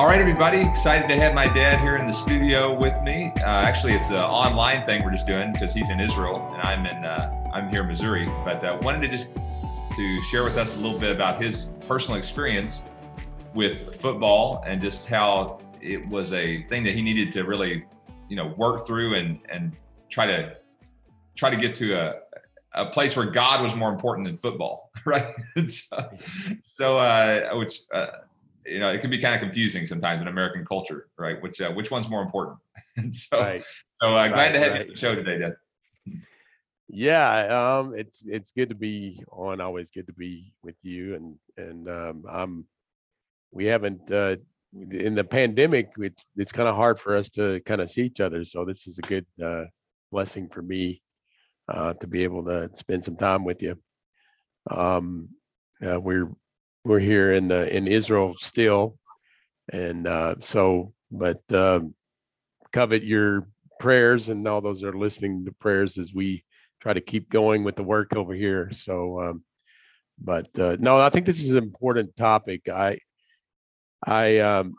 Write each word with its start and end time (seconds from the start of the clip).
All 0.00 0.06
right, 0.06 0.18
everybody. 0.18 0.62
Excited 0.62 1.08
to 1.08 1.16
have 1.16 1.34
my 1.34 1.46
dad 1.46 1.78
here 1.78 1.96
in 1.96 2.06
the 2.06 2.12
studio 2.14 2.74
with 2.74 3.02
me. 3.02 3.34
Uh, 3.36 3.44
actually, 3.44 3.92
it's 3.92 4.08
an 4.08 4.16
online 4.16 4.86
thing 4.86 5.04
we're 5.04 5.12
just 5.12 5.26
doing 5.26 5.52
because 5.52 5.74
he's 5.74 5.90
in 5.90 6.00
Israel 6.00 6.48
and 6.54 6.62
I'm 6.62 6.86
in 6.86 7.04
uh, 7.04 7.50
I'm 7.52 7.68
here 7.68 7.82
in 7.82 7.88
Missouri. 7.88 8.24
But 8.42 8.64
uh, 8.64 8.78
wanted 8.80 9.02
to 9.02 9.08
just 9.08 9.28
to 9.96 10.22
share 10.22 10.42
with 10.42 10.56
us 10.56 10.76
a 10.76 10.80
little 10.80 10.98
bit 10.98 11.14
about 11.14 11.38
his 11.38 11.66
personal 11.86 12.16
experience 12.16 12.82
with 13.52 14.00
football 14.00 14.64
and 14.66 14.80
just 14.80 15.04
how 15.04 15.60
it 15.82 16.08
was 16.08 16.32
a 16.32 16.62
thing 16.70 16.82
that 16.84 16.94
he 16.94 17.02
needed 17.02 17.30
to 17.32 17.42
really, 17.42 17.84
you 18.30 18.36
know, 18.36 18.54
work 18.56 18.86
through 18.86 19.16
and 19.16 19.38
and 19.50 19.76
try 20.08 20.24
to 20.24 20.56
try 21.36 21.50
to 21.50 21.58
get 21.58 21.74
to 21.74 21.92
a 21.92 22.14
a 22.72 22.86
place 22.86 23.16
where 23.16 23.26
God 23.26 23.62
was 23.62 23.74
more 23.74 23.90
important 23.90 24.26
than 24.26 24.38
football, 24.38 24.92
right? 25.04 25.34
so, 25.66 26.10
so 26.62 26.96
uh, 26.96 27.54
which 27.54 27.80
uh, 27.92 28.06
you 28.66 28.78
know, 28.78 28.88
it 28.88 29.00
can 29.00 29.10
be 29.10 29.18
kind 29.18 29.34
of 29.34 29.40
confusing 29.40 29.86
sometimes 29.86 30.20
in 30.20 30.28
American 30.28 30.64
culture, 30.64 31.08
right? 31.18 31.40
Which 31.42 31.60
uh, 31.60 31.70
which 31.72 31.90
one's 31.90 32.08
more 32.08 32.22
important? 32.22 32.58
and 32.96 33.14
so, 33.14 33.40
right. 33.40 33.62
so 33.94 34.14
uh, 34.14 34.28
glad 34.28 34.52
to 34.52 34.58
have 34.58 34.72
right. 34.72 34.78
you 34.78 34.82
on 34.82 34.88
the 34.88 34.96
show 34.96 35.14
today, 35.14 35.38
Dad. 35.38 35.54
Yeah, 36.88 37.78
um, 37.78 37.94
it's 37.94 38.24
it's 38.26 38.50
good 38.50 38.68
to 38.68 38.74
be 38.74 39.22
on. 39.30 39.60
Always 39.60 39.90
good 39.90 40.06
to 40.06 40.12
be 40.12 40.52
with 40.62 40.76
you, 40.82 41.14
and 41.14 41.36
and 41.56 41.88
um, 41.88 42.24
I'm. 42.28 42.64
We 43.52 43.66
haven't 43.66 44.10
uh, 44.10 44.36
in 44.72 45.14
the 45.14 45.24
pandemic. 45.24 45.92
It's 45.98 46.24
it's 46.36 46.52
kind 46.52 46.68
of 46.68 46.76
hard 46.76 46.98
for 46.98 47.16
us 47.16 47.30
to 47.30 47.60
kind 47.60 47.80
of 47.80 47.90
see 47.90 48.02
each 48.02 48.20
other. 48.20 48.44
So 48.44 48.64
this 48.64 48.86
is 48.86 48.98
a 48.98 49.02
good 49.02 49.26
uh, 49.42 49.64
blessing 50.10 50.48
for 50.48 50.62
me 50.62 51.02
uh, 51.68 51.94
to 51.94 52.06
be 52.06 52.24
able 52.24 52.44
to 52.44 52.70
spend 52.74 53.04
some 53.04 53.16
time 53.16 53.44
with 53.44 53.62
you. 53.62 53.78
Um, 54.70 55.28
uh, 55.84 56.00
we're 56.00 56.28
we're 56.84 56.98
here 56.98 57.32
in 57.32 57.52
uh, 57.52 57.68
in 57.70 57.86
Israel 57.86 58.34
still, 58.38 58.98
and 59.72 60.06
uh, 60.06 60.36
so 60.40 60.92
but 61.10 61.42
uh, 61.52 61.80
covet 62.72 63.02
your 63.02 63.46
prayers 63.78 64.28
and 64.28 64.46
all 64.46 64.60
those 64.60 64.82
are 64.84 64.92
listening 64.92 65.44
to 65.44 65.52
prayers 65.52 65.98
as 65.98 66.14
we 66.14 66.44
try 66.80 66.92
to 66.92 67.00
keep 67.00 67.28
going 67.28 67.64
with 67.64 67.76
the 67.76 67.82
work 67.82 68.14
over 68.16 68.34
here. 68.34 68.70
So, 68.72 69.20
um, 69.20 69.44
but 70.18 70.48
uh, 70.58 70.76
no, 70.80 71.00
I 71.00 71.10
think 71.10 71.26
this 71.26 71.42
is 71.42 71.54
an 71.54 71.64
important 71.64 72.16
topic. 72.16 72.68
I 72.68 72.98
I 74.04 74.38
um, 74.38 74.74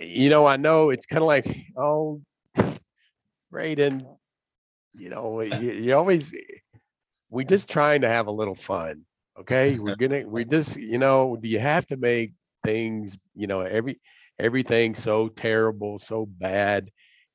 you 0.00 0.30
know 0.30 0.46
I 0.46 0.56
know 0.56 0.90
it's 0.90 1.06
kind 1.06 1.22
of 1.22 1.26
like 1.26 1.46
oh, 1.76 2.22
Braden, 3.50 4.02
you 4.94 5.10
know 5.10 5.40
you, 5.40 5.72
you 5.72 5.94
always 5.94 6.34
we're 7.30 7.46
just 7.46 7.68
trying 7.68 8.00
to 8.00 8.08
have 8.08 8.26
a 8.26 8.32
little 8.32 8.54
fun 8.54 9.04
Okay, 9.40 9.78
we're 9.78 9.92
gonna 9.92 10.26
we 10.26 10.44
just 10.44 10.76
you 10.76 10.98
know 10.98 11.36
do 11.40 11.48
you 11.48 11.58
have 11.58 11.86
to 11.86 11.96
make 11.96 12.32
things 12.64 13.18
you 13.34 13.46
know 13.46 13.60
every 13.60 14.00
everything 14.38 14.94
so 14.94 15.28
terrible 15.28 15.98
so 15.98 16.26
bad? 16.26 16.90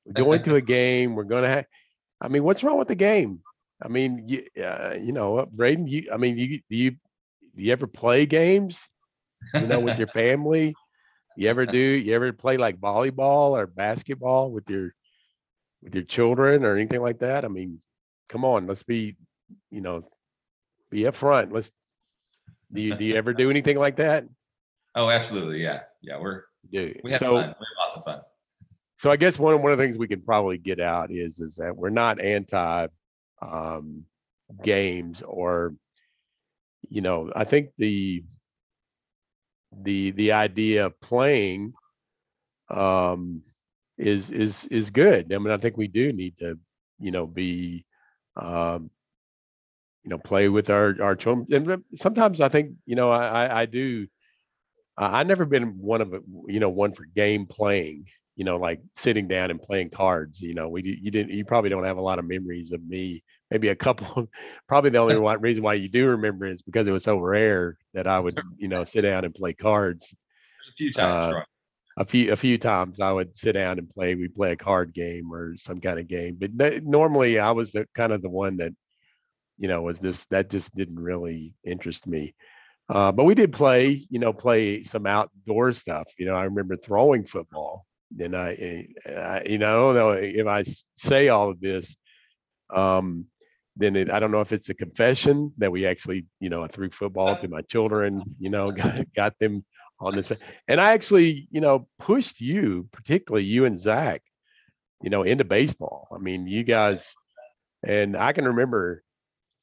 We're 0.05 0.13
going 0.13 0.41
to 0.43 0.55
a 0.55 0.61
game. 0.61 1.15
We're 1.15 1.23
gonna 1.23 1.47
have. 1.47 1.65
I 2.21 2.27
mean, 2.29 2.43
what's 2.43 2.63
wrong 2.63 2.77
with 2.77 2.87
the 2.89 2.95
game? 2.95 3.39
I 3.81 3.87
mean, 3.87 4.27
you 4.27 4.45
uh, 4.63 4.95
you 4.99 5.13
know, 5.13 5.45
Braden. 5.51 5.87
You 5.87 6.09
I 6.13 6.17
mean, 6.17 6.37
you 6.37 6.59
do 6.69 6.75
you 6.75 6.91
do 6.91 7.61
you 7.63 7.71
ever 7.71 7.87
play 7.87 8.25
games? 8.25 8.89
You 9.55 9.67
know, 9.67 9.79
with 9.79 9.97
your 9.97 10.07
family. 10.09 10.77
You 11.35 11.49
ever 11.49 11.65
do? 11.65 11.77
You 11.77 12.13
ever 12.15 12.31
play 12.33 12.57
like 12.57 12.79
volleyball 12.79 13.51
or 13.57 13.67
basketball 13.67 14.51
with 14.51 14.69
your 14.69 14.93
with 15.83 15.93
your 15.95 16.03
children 16.03 16.63
or 16.65 16.75
anything 16.75 17.01
like 17.01 17.19
that? 17.19 17.45
I 17.45 17.47
mean, 17.47 17.81
come 18.29 18.45
on, 18.45 18.67
let's 18.67 18.83
be, 18.83 19.15
you 19.71 19.81
know, 19.81 20.03
be 20.89 21.01
upfront. 21.01 21.51
Let's 21.53 21.71
do 22.73 22.81
you 22.81 22.95
do 22.95 23.05
you 23.05 23.16
ever 23.16 23.33
do 23.33 23.49
anything 23.49 23.77
like 23.77 23.97
that? 23.97 24.25
Oh, 24.95 25.09
absolutely. 25.09 25.61
Yeah. 25.61 25.81
Yeah. 26.02 26.20
We're 26.20 26.43
do 26.71 26.93
we 27.03 27.11
have 27.11 27.20
so, 27.20 27.33
fun. 27.33 27.36
We 27.36 27.48
have 27.48 27.55
lots 27.80 27.98
of 27.98 28.03
fun. 28.03 28.21
So 28.98 29.11
I 29.11 29.17
guess 29.17 29.37
one 29.37 29.61
one 29.61 29.71
of 29.71 29.77
the 29.77 29.83
things 29.83 29.98
we 29.98 30.08
can 30.08 30.21
probably 30.21 30.58
get 30.58 30.80
out 30.80 31.11
is 31.11 31.39
is 31.39 31.55
that 31.55 31.75
we're 31.75 31.89
not 31.89 32.21
anti 32.21 32.87
um, 33.42 34.05
games 34.64 35.21
or 35.25 35.75
you 36.89 37.02
know 37.02 37.31
I 37.36 37.43
think 37.43 37.70
the 37.77 38.23
the 39.71 40.11
the 40.11 40.31
idea 40.31 40.86
of 40.86 40.99
playing 41.02 41.73
um, 42.69 43.42
is 43.98 44.31
is 44.31 44.65
is 44.65 44.89
good. 44.89 45.33
I 45.33 45.37
mean 45.37 45.52
I 45.52 45.58
think 45.58 45.77
we 45.77 45.87
do 45.87 46.14
need 46.14 46.37
to 46.39 46.58
you 46.99 47.11
know 47.11 47.27
be 47.27 47.86
um, 48.36 48.89
you 50.03 50.09
know 50.09 50.17
play 50.17 50.49
with 50.49 50.69
our 50.69 50.95
our 51.02 51.15
children 51.15 51.47
and 51.69 51.83
sometimes 51.95 52.41
i 52.41 52.49
think 52.49 52.73
you 52.86 52.95
know 52.95 53.11
i 53.11 53.61
i 53.61 53.65
do 53.65 54.08
i 54.97 55.23
never 55.23 55.45
been 55.45 55.77
one 55.80 56.02
of 56.02 56.14
you 56.47 56.59
know 56.59 56.69
one 56.69 56.93
for 56.93 57.05
game 57.15 57.45
playing 57.45 58.05
you 58.36 58.43
know 58.45 58.58
like 58.58 58.81
sitting 58.95 59.27
down 59.27 59.52
and 59.52 59.61
playing 59.61 59.89
cards 59.89 60.42
you 60.42 60.53
know 60.53 60.67
we 60.67 60.99
you 61.02 61.11
didn't 61.11 61.31
you 61.31 61.45
probably 61.45 61.69
don't 61.69 61.86
have 61.86 61.97
a 61.97 62.02
lot 62.02 62.19
of 62.19 62.25
memories 62.25 62.71
of 62.71 62.86
me 62.86 63.23
maybe 63.52 63.69
a 63.69 63.75
couple 63.75 64.27
probably 64.67 64.89
the 64.89 64.97
only 64.97 65.17
one 65.19 65.39
reason 65.42 65.63
why 65.63 65.73
you 65.73 65.89
do 65.89 66.08
remember 66.08 66.45
is 66.45 66.61
because 66.61 66.87
it 66.87 66.92
was 66.92 67.03
so 67.03 67.17
rare 67.17 67.77
that 67.93 68.08
i 68.08 68.19
would 68.19 68.39
you 68.58 68.67
know 68.67 68.83
sit 68.83 69.02
down 69.02 69.25
and 69.25 69.36
play 69.36 69.53
cards 69.53 70.13
a 70.69 70.75
few 70.75 70.92
times 70.92 71.33
uh, 71.33 71.37
right. 71.37 71.47
a 71.97 72.05
few 72.05 72.31
a 72.31 72.36
few 72.36 72.58
times 72.58 72.99
i 72.99 73.11
would 73.11 73.36
sit 73.37 73.53
down 73.53 73.77
and 73.77 73.89
play 73.89 74.15
we 74.15 74.27
play 74.27 74.52
a 74.52 74.58
card 74.58 74.93
game 74.93 75.31
or 75.31 75.55
some 75.58 75.80
kind 75.80 75.99
of 75.99 76.08
game 76.08 76.37
but 76.39 76.83
normally 76.83 77.39
i 77.39 77.52
was 77.52 77.71
the 77.71 77.87
kind 77.93 78.11
of 78.11 78.21
the 78.21 78.30
one 78.30 78.58
that 78.58 78.73
you 79.58 79.67
know, 79.67 79.81
was 79.81 79.99
this 79.99 80.25
that 80.25 80.49
just 80.49 80.75
didn't 80.75 80.99
really 80.99 81.55
interest 81.64 82.08
me. 82.08 82.36
Uh, 82.89 83.11
but 83.11 83.23
we 83.23 83.33
did 83.36 83.53
play, 83.53 84.05
you 84.09 84.19
know, 84.19 84.33
play 84.33 84.83
some 84.83 85.05
outdoor 85.05 85.71
stuff. 85.73 86.08
You 86.17 86.25
know, 86.25 86.36
I 86.36 86.43
remember 86.43 86.75
throwing 86.77 87.25
football, 87.25 87.86
and 88.19 88.36
I, 88.36 88.53
eh, 88.53 88.83
I 89.09 89.43
you 89.45 89.58
know, 89.58 89.93
though 89.93 90.11
if 90.11 90.47
I 90.47 90.63
say 90.97 91.30
all 91.30 91.49
of 91.49 91.59
this, 91.61 91.95
um, 92.73 93.25
then 93.77 93.95
it, 93.95 94.11
I 94.11 94.19
don't 94.19 94.31
know 94.31 94.42
if 94.42 94.52
it's 94.52 94.69
a 94.69 94.73
confession 94.75 95.53
that 95.58 95.71
we 95.71 95.86
actually, 95.86 96.25
you 96.39 96.49
know, 96.49 96.63
I 96.63 96.67
threw 96.67 96.89
football 96.92 97.39
to 97.39 97.47
my 97.47 97.61
children, 97.61 98.21
you 98.39 98.49
know, 98.49 98.71
got, 98.71 99.13
got 99.15 99.39
them 99.39 99.65
on 99.99 100.15
this, 100.15 100.31
and 100.67 100.81
I 100.81 100.93
actually, 100.93 101.47
you 101.52 101.61
know, 101.61 101.87
pushed 101.99 102.42
you, 102.42 102.89
particularly 102.92 103.45
you 103.45 103.65
and 103.65 103.80
Zach, 103.80 104.21
you 105.02 105.09
know, 105.09 105.23
into 105.23 105.45
baseball. 105.45 106.08
I 106.13 106.17
mean, 106.17 106.47
you 106.47 106.63
guys, 106.63 107.13
and 107.83 108.17
I 108.17 108.33
can 108.33 108.45
remember 108.45 109.03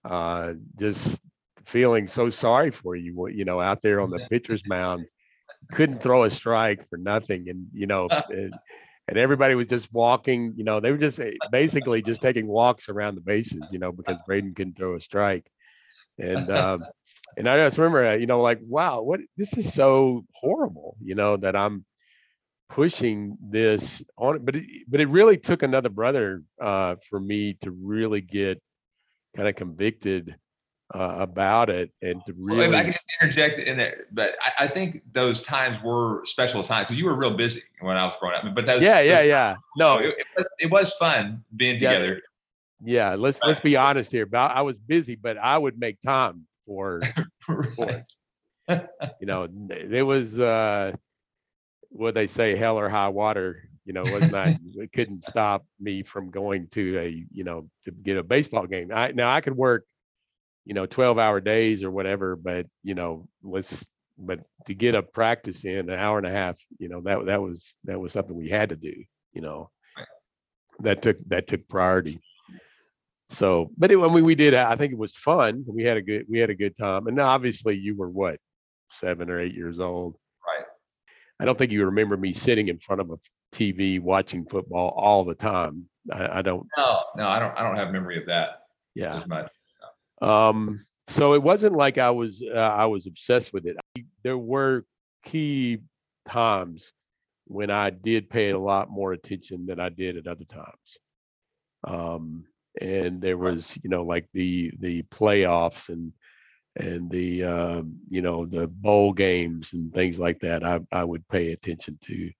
uh, 0.05 0.55
just 0.79 1.21
feeling 1.67 2.07
so 2.07 2.31
sorry 2.31 2.71
for 2.71 2.97
you, 2.97 3.29
you 3.29 3.45
know, 3.45 3.61
out 3.61 3.83
there 3.83 4.01
on 4.01 4.11
the 4.11 4.19
pitcher's 4.31 4.67
mound, 4.67 5.07
couldn't 5.73 6.03
throw 6.03 6.25
a 6.25 6.31
strike 6.31 6.89
for 6.89 6.97
nothing. 6.97 7.49
And, 7.49 7.69
you 7.73 7.87
know, 7.87 8.09
and, 8.29 8.55
and 9.09 9.19
everybody 9.19 9.55
was 9.55 9.69
just 9.69 9.93
walking, 9.93 10.55
you 10.57 10.65
know, 10.65 10.81
they 10.81 10.93
were 10.93 10.99
just 10.99 11.21
eh, 11.21 11.33
basically 11.51 12.03
just 12.03 12.23
taking 12.23 12.47
walks 12.47 12.89
around 12.89 13.15
the 13.15 13.21
bases, 13.21 13.73
you 13.73 13.79
know, 13.79 13.93
because 13.93 14.21
Braden 14.27 14.55
couldn't 14.55 14.77
throw 14.77 14.95
a 14.97 15.01
strike. 15.01 15.51
And, 16.19 16.51
um, 16.51 16.85
and 17.37 17.49
I 17.49 17.57
just 17.57 17.79
remember, 17.79 18.07
uh, 18.07 18.15
you 18.15 18.27
know, 18.27 18.41
like, 18.41 18.61
wow, 18.63 19.03
what, 19.03 19.21
this 19.37 19.57
is 19.57 19.73
so 19.73 20.25
horrible, 20.35 20.97
you 21.03 21.15
know, 21.15 21.37
that 21.37 21.57
I'm, 21.57 21.85
pushing 22.71 23.37
this 23.43 24.03
on 24.17 24.45
but 24.45 24.55
it, 24.55 24.65
but 24.89 25.01
it 25.01 25.09
really 25.09 25.37
took 25.37 25.63
another 25.63 25.89
brother 25.89 26.43
uh, 26.63 26.95
for 27.09 27.19
me 27.19 27.55
to 27.55 27.71
really 27.71 28.21
get 28.21 28.63
kind 29.37 29.49
of 29.49 29.55
convicted 29.55 30.37
uh, 30.95 31.17
about 31.21 31.71
it 31.71 31.93
and 32.03 32.25
to 32.27 32.33
really. 32.33 32.69
Well, 32.69 32.75
I 32.75 32.83
can 32.85 32.93
just 32.93 33.05
interject 33.21 33.61
in 33.61 33.77
there, 33.77 34.07
but 34.13 34.37
I, 34.43 34.65
I 34.65 34.67
think 34.67 35.03
those 35.13 35.43
times 35.43 35.83
were 35.85 36.23
special 36.25 36.63
times 36.63 36.87
because 36.87 36.99
you 36.99 37.05
were 37.05 37.15
real 37.15 37.37
busy 37.37 37.63
when 37.81 37.97
I 37.97 38.05
was 38.05 38.15
growing 38.21 38.37
up. 38.37 38.55
But 38.55 38.67
those, 38.67 38.83
yeah, 38.83 39.01
yeah, 39.01 39.23
yeah. 39.23 39.57
No, 39.77 39.99
it, 39.99 40.07
it, 40.07 40.27
was, 40.37 40.47
it, 40.59 40.71
was, 40.71 40.93
fun 40.95 41.45
being 41.57 41.77
together. 41.77 42.21
Yeah, 42.85 43.15
let's 43.15 43.39
but, 43.39 43.49
let's 43.49 43.61
be 43.61 43.77
honest 43.77 44.11
here. 44.11 44.27
But 44.27 44.51
I 44.51 44.63
was 44.63 44.79
busy, 44.79 45.15
but 45.15 45.39
I 45.39 45.57
would 45.57 45.79
make 45.79 46.01
time 46.01 46.47
for, 46.67 47.01
right. 47.49 48.03
for 48.69 48.89
you 49.21 49.27
know, 49.27 49.49
it 49.71 50.03
was 50.03 50.41
uh, 50.41 50.93
what 51.91 52.15
they 52.15 52.27
say, 52.27 52.57
hell 52.57 52.79
or 52.79 52.89
high 52.89 53.09
water 53.09 53.70
you 53.85 53.93
know, 53.93 54.03
was 54.03 54.31
not 54.31 54.49
it 54.77 54.93
couldn't 54.93 55.25
stop 55.25 55.65
me 55.79 56.03
from 56.03 56.31
going 56.31 56.69
to 56.69 56.99
a, 56.99 57.27
you 57.33 57.45
know, 57.45 57.69
to 57.85 57.91
get 57.91 58.19
a 58.19 58.23
baseball 58.23 58.67
game. 58.67 58.91
I 58.93 59.13
now 59.13 59.31
I 59.31 59.41
could 59.41 59.57
work, 59.57 59.85
you 60.65 60.75
know, 60.75 60.87
12 60.87 61.19
hour 61.19 61.41
days 61.41 61.83
or 61.83 61.91
whatever, 61.91 62.37
but 62.37 62.67
you 62.83 62.95
know, 62.95 63.29
let's 63.43 63.87
but 64.19 64.41
to 64.67 64.75
get 64.75 64.95
a 64.95 65.03
practice 65.03 65.65
in 65.65 65.89
an 65.91 65.99
hour 65.99 66.19
and 66.19 66.27
a 66.27 66.31
half, 66.31 66.57
you 66.79 66.89
know, 66.89 67.01
that 67.03 67.27
that 67.27 67.41
was 67.41 67.77
that 67.85 67.99
was 67.99 68.13
something 68.13 68.37
we 68.37 68.49
had 68.49 68.69
to 68.69 68.77
do, 68.77 69.05
you 69.33 69.41
know. 69.41 69.71
That 70.81 71.03
took 71.03 71.19
that 71.29 71.47
took 71.47 71.69
priority. 71.69 72.21
So, 73.29 73.71
but 73.79 73.93
it, 73.93 73.97
when 73.97 74.13
we, 74.13 74.23
we 74.23 74.35
did, 74.35 74.55
I 74.55 74.75
think 74.77 74.93
it 74.93 74.99
was 74.99 75.15
fun. 75.15 75.65
We 75.67 75.85
had 75.85 75.97
a 75.97 76.03
good 76.03 76.27
we 76.29 76.39
had 76.39 76.51
a 76.51 76.55
good 76.55 76.77
time, 76.77 77.07
and 77.07 77.21
obviously 77.21 77.77
you 77.77 77.97
were 77.97 78.09
what 78.09 78.39
seven 78.91 79.31
or 79.31 79.41
eight 79.41 79.55
years 79.55 79.79
old. 79.79 80.17
I 81.41 81.47
don't 81.47 81.57
think 81.57 81.73
you 81.73 81.87
remember 81.87 82.17
me 82.19 82.35
sitting 82.35 82.69
in 82.69 82.79
front 82.79 83.01
of 83.01 83.11
a 83.11 83.19
TV 83.53 83.99
watching 83.99 84.45
football 84.45 84.91
all 84.91 85.25
the 85.25 85.35
time. 85.35 85.87
I, 86.13 86.39
I 86.39 86.43
don't. 86.43 86.67
No, 86.77 87.01
no, 87.17 87.29
I 87.29 87.39
don't. 87.39 87.59
I 87.59 87.63
don't 87.63 87.77
have 87.77 87.93
memory 87.93 88.19
of 88.19 88.27
that. 88.27 88.65
Yeah. 88.95 89.23
Um. 90.21 90.85
So 91.09 91.33
it 91.35 91.43
wasn't 91.43 91.75
like 91.75 91.97
I 91.97 92.11
was. 92.11 92.43
Uh, 92.43 92.59
I 92.59 92.85
was 92.87 93.07
obsessed 93.07 93.53
with 93.55 93.67
it. 93.67 93.77
I, 93.97 94.05
there 94.23 94.39
were 94.39 94.85
key 95.25 95.79
times 96.29 96.93
when 97.47 97.71
I 97.71 97.91
did 97.91 98.29
pay 98.29 98.51
a 98.51 98.59
lot 98.59 98.91
more 98.91 99.13
attention 99.13 99.67
than 99.67 99.81
I 99.81 99.89
did 99.89 100.17
at 100.17 100.27
other 100.27 100.45
times. 100.45 100.99
Um, 101.85 102.45
and 102.81 103.21
there 103.21 103.39
was, 103.39 103.79
you 103.83 103.89
know, 103.89 104.03
like 104.03 104.27
the 104.35 104.73
the 104.79 105.03
playoffs 105.05 105.89
and 105.89 106.13
and 106.77 107.11
the 107.11 107.45
um, 107.45 107.97
you 108.09 108.23
know 108.23 108.47
the 108.47 108.67
bowl 108.67 109.13
games 109.13 109.73
and 109.73 109.93
things 109.93 110.19
like 110.19 110.41
that. 110.41 110.65
I 110.65 110.81
I 110.93 111.05
would 111.05 111.27
pay 111.29 111.53
attention 111.53 111.99
to 112.03 112.31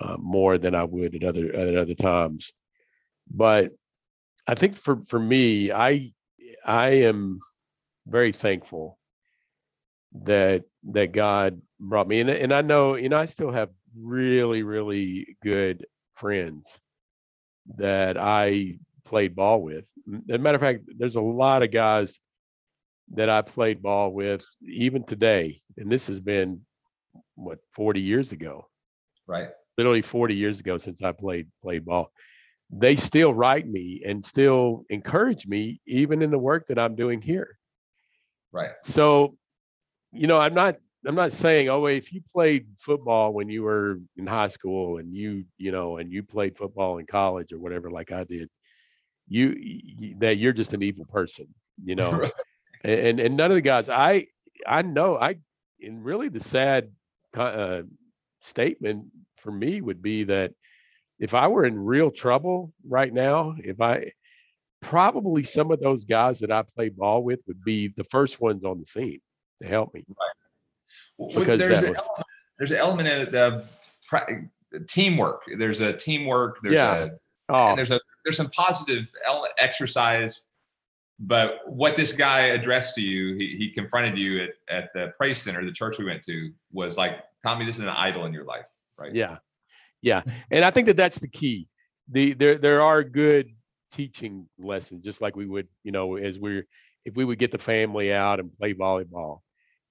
uh, 0.00 0.16
more 0.18 0.58
than 0.58 0.74
I 0.74 0.84
would 0.84 1.14
at 1.14 1.24
other 1.24 1.54
at 1.54 1.76
other 1.76 1.94
times. 1.94 2.52
But 3.30 3.72
I 4.46 4.54
think 4.54 4.76
for 4.76 5.00
for 5.06 5.18
me, 5.18 5.72
I 5.72 6.12
I 6.64 6.90
am 6.90 7.40
very 8.06 8.32
thankful 8.32 8.98
that 10.22 10.64
that 10.92 11.12
God 11.12 11.60
brought 11.80 12.08
me 12.08 12.20
and 12.20 12.30
and 12.30 12.52
I 12.52 12.62
know 12.62 12.94
you 12.94 13.08
know 13.08 13.16
I 13.16 13.24
still 13.24 13.50
have 13.50 13.70
really 13.98 14.62
really 14.62 15.36
good 15.42 15.86
friends 16.14 16.78
that 17.76 18.16
I 18.16 18.78
played 19.04 19.34
ball 19.34 19.62
with. 19.62 19.84
As 20.30 20.36
a 20.36 20.38
matter 20.38 20.56
of 20.56 20.60
fact, 20.60 20.84
there's 20.98 21.16
a 21.16 21.20
lot 21.20 21.62
of 21.62 21.70
guys 21.70 22.20
that 23.12 23.28
I 23.28 23.42
played 23.42 23.82
ball 23.82 24.12
with 24.12 24.44
even 24.62 25.04
today, 25.04 25.60
and 25.76 25.90
this 25.90 26.06
has 26.06 26.20
been 26.20 26.60
what 27.34 27.58
40 27.74 28.00
years 28.00 28.32
ago. 28.32 28.68
Right. 29.26 29.48
Literally 29.76 30.02
40 30.02 30.34
years 30.34 30.60
ago 30.60 30.78
since 30.78 31.02
I 31.02 31.12
played 31.12 31.48
played 31.62 31.84
ball. 31.84 32.10
They 32.70 32.96
still 32.96 33.32
write 33.34 33.68
me 33.68 34.02
and 34.04 34.24
still 34.24 34.84
encourage 34.88 35.46
me 35.46 35.80
even 35.86 36.22
in 36.22 36.30
the 36.30 36.38
work 36.38 36.68
that 36.68 36.78
I'm 36.78 36.94
doing 36.94 37.20
here. 37.20 37.58
Right. 38.52 38.70
So, 38.82 39.36
you 40.12 40.26
know, 40.26 40.38
I'm 40.38 40.54
not 40.54 40.76
I'm 41.06 41.14
not 41.14 41.32
saying, 41.32 41.68
oh, 41.68 41.86
if 41.86 42.12
you 42.12 42.22
played 42.32 42.66
football 42.78 43.32
when 43.32 43.48
you 43.48 43.62
were 43.62 44.00
in 44.16 44.26
high 44.26 44.48
school 44.48 44.98
and 44.98 45.14
you, 45.14 45.44
you 45.58 45.70
know, 45.70 45.98
and 45.98 46.10
you 46.10 46.22
played 46.22 46.56
football 46.56 46.98
in 46.98 47.06
college 47.06 47.52
or 47.52 47.58
whatever, 47.58 47.90
like 47.90 48.10
I 48.10 48.24
did, 48.24 48.48
you, 49.28 49.54
you 49.58 50.16
that 50.20 50.38
you're 50.38 50.52
just 50.52 50.72
an 50.72 50.82
evil 50.82 51.04
person, 51.04 51.46
you 51.84 51.94
know. 51.94 52.28
and 52.84 53.20
and 53.20 53.36
none 53.36 53.50
of 53.50 53.54
the 53.54 53.60
guys, 53.60 53.88
I 53.88 54.28
I 54.66 54.82
know 54.82 55.16
I, 55.16 55.36
and 55.80 56.04
really 56.04 56.28
the 56.28 56.40
sad 56.40 56.90
uh, 57.36 57.82
statement 58.42 59.06
for 59.38 59.50
me 59.50 59.80
would 59.80 60.02
be 60.02 60.24
that 60.24 60.52
if 61.18 61.34
I 61.34 61.48
were 61.48 61.64
in 61.64 61.78
real 61.78 62.10
trouble 62.10 62.72
right 62.86 63.12
now, 63.12 63.54
if 63.58 63.80
I 63.80 64.12
probably 64.80 65.42
some 65.42 65.70
of 65.70 65.80
those 65.80 66.04
guys 66.04 66.40
that 66.40 66.52
I 66.52 66.62
play 66.62 66.90
ball 66.90 67.24
with 67.24 67.40
would 67.46 67.64
be 67.64 67.88
the 67.88 68.04
first 68.04 68.40
ones 68.40 68.64
on 68.64 68.78
the 68.78 68.86
scene 68.86 69.20
to 69.62 69.68
help 69.68 69.94
me. 69.94 70.04
Right 70.08 70.34
because 71.18 71.58
there's 71.58 71.78
an 71.78 71.90
was... 71.90 71.98
element, 71.98 72.26
there's 72.58 72.70
an 72.70 72.76
element 72.78 73.08
of 73.08 73.30
the 73.30 73.66
teamwork. 74.88 75.42
There's 75.58 75.80
a 75.80 75.92
teamwork. 75.92 76.58
There's 76.62 76.74
yeah. 76.74 76.94
a 76.94 77.10
oh. 77.48 77.76
there's 77.76 77.90
a 77.90 78.00
there's 78.24 78.36
some 78.36 78.50
positive 78.50 79.10
exercise. 79.58 80.42
But 81.20 81.60
what 81.66 81.96
this 81.96 82.12
guy 82.12 82.46
addressed 82.46 82.96
to 82.96 83.00
you, 83.00 83.36
he, 83.36 83.56
he 83.56 83.70
confronted 83.70 84.18
you 84.18 84.42
at, 84.42 84.50
at 84.68 84.90
the 84.94 85.12
praise 85.16 85.40
center, 85.40 85.64
the 85.64 85.72
church 85.72 85.98
we 85.98 86.04
went 86.04 86.22
to, 86.24 86.50
was 86.72 86.96
like, 86.96 87.20
Tommy, 87.44 87.64
this 87.64 87.76
is 87.76 87.82
an 87.82 87.88
idol 87.88 88.26
in 88.26 88.32
your 88.32 88.44
life, 88.44 88.64
right? 88.98 89.14
Yeah, 89.14 89.38
yeah, 90.02 90.22
and 90.50 90.64
I 90.64 90.70
think 90.70 90.86
that 90.86 90.96
that's 90.96 91.18
the 91.18 91.28
key. 91.28 91.68
The 92.10 92.34
there 92.34 92.58
there 92.58 92.82
are 92.82 93.02
good 93.02 93.50
teaching 93.92 94.48
lessons, 94.58 95.04
just 95.04 95.22
like 95.22 95.36
we 95.36 95.46
would, 95.46 95.68
you 95.84 95.92
know, 95.92 96.16
as 96.16 96.38
we're 96.38 96.66
if 97.04 97.14
we 97.14 97.24
would 97.24 97.38
get 97.38 97.52
the 97.52 97.58
family 97.58 98.12
out 98.12 98.40
and 98.40 98.56
play 98.58 98.74
volleyball, 98.74 99.40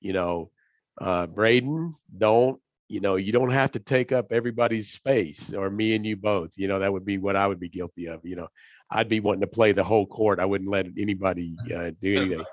you 0.02 0.14
know, 0.14 0.52
uh, 1.00 1.26
Braden, 1.28 1.96
don't 2.16 2.60
you 2.94 3.00
know 3.00 3.16
you 3.16 3.32
don't 3.32 3.50
have 3.50 3.72
to 3.72 3.80
take 3.80 4.12
up 4.12 4.32
everybody's 4.32 4.92
space 4.92 5.52
or 5.52 5.72
me 5.72 5.96
and 5.96 6.06
you 6.06 6.16
both. 6.16 6.52
You 6.56 6.68
know 6.68 6.78
that 6.78 6.94
would 6.94 7.06
be 7.06 7.18
what 7.18 7.36
I 7.36 7.48
would 7.48 7.60
be 7.60 7.68
guilty 7.68 8.06
of. 8.06 8.24
You 8.24 8.36
know, 8.36 8.48
I'd 8.92 9.10
be 9.10 9.20
wanting 9.20 9.42
to 9.42 9.48
play 9.48 9.72
the 9.72 9.84
whole 9.84 10.06
court. 10.06 10.40
I 10.40 10.46
wouldn't 10.46 10.70
let 10.70 10.86
anybody 10.96 11.58
uh, 11.76 11.90
do 12.00 12.16
anything. 12.16 12.46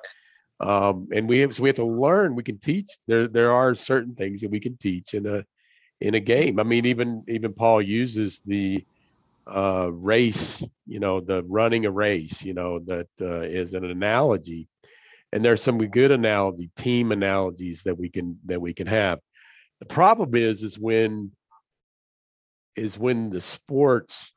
Um, 0.59 1.09
and 1.13 1.29
we 1.29 1.41
have 1.41 1.55
so 1.55 1.63
we 1.63 1.69
have 1.69 1.77
to 1.77 1.85
learn. 1.85 2.35
We 2.35 2.43
can 2.43 2.59
teach. 2.59 2.91
There 3.07 3.29
there 3.29 3.53
are 3.53 3.75
certain 3.75 4.15
things 4.15 4.41
that 4.41 4.51
we 4.51 4.61
can 4.61 4.79
teach 4.79 5.13
in 5.13 5.27
a 5.27 5.45
in 6.01 6.15
a 6.15 6.21
game. 6.21 6.59
I 6.59 6.63
mean, 6.63 6.87
even 6.87 7.23
even 7.29 7.53
Paul 7.53 7.83
uses 7.83 8.41
the 8.47 8.83
uh, 9.47 9.91
race. 9.93 10.65
You 10.87 11.01
know, 11.01 11.21
the 11.21 11.43
running 11.43 11.85
a 11.85 11.91
race. 11.91 12.43
You 12.43 12.55
know, 12.55 12.79
that 12.79 13.09
uh, 13.21 13.41
is 13.41 13.75
an 13.75 13.85
analogy 13.85 14.69
and 15.33 15.45
there's 15.45 15.63
some 15.63 15.79
good 15.79 16.11
analogy 16.11 16.71
team 16.77 17.13
analogies 17.13 17.83
that 17.83 17.97
we 17.97 18.09
can 18.09 18.39
that 18.47 18.61
we 18.61 18.73
can 18.73 18.87
have 18.87 19.21
the 19.81 19.87
problem 19.87 20.35
is 20.35 20.63
is 20.63 20.79
when 20.79 21.33
is 22.77 22.99
when 22.99 23.31
the 23.31 23.41
sports 23.41 24.35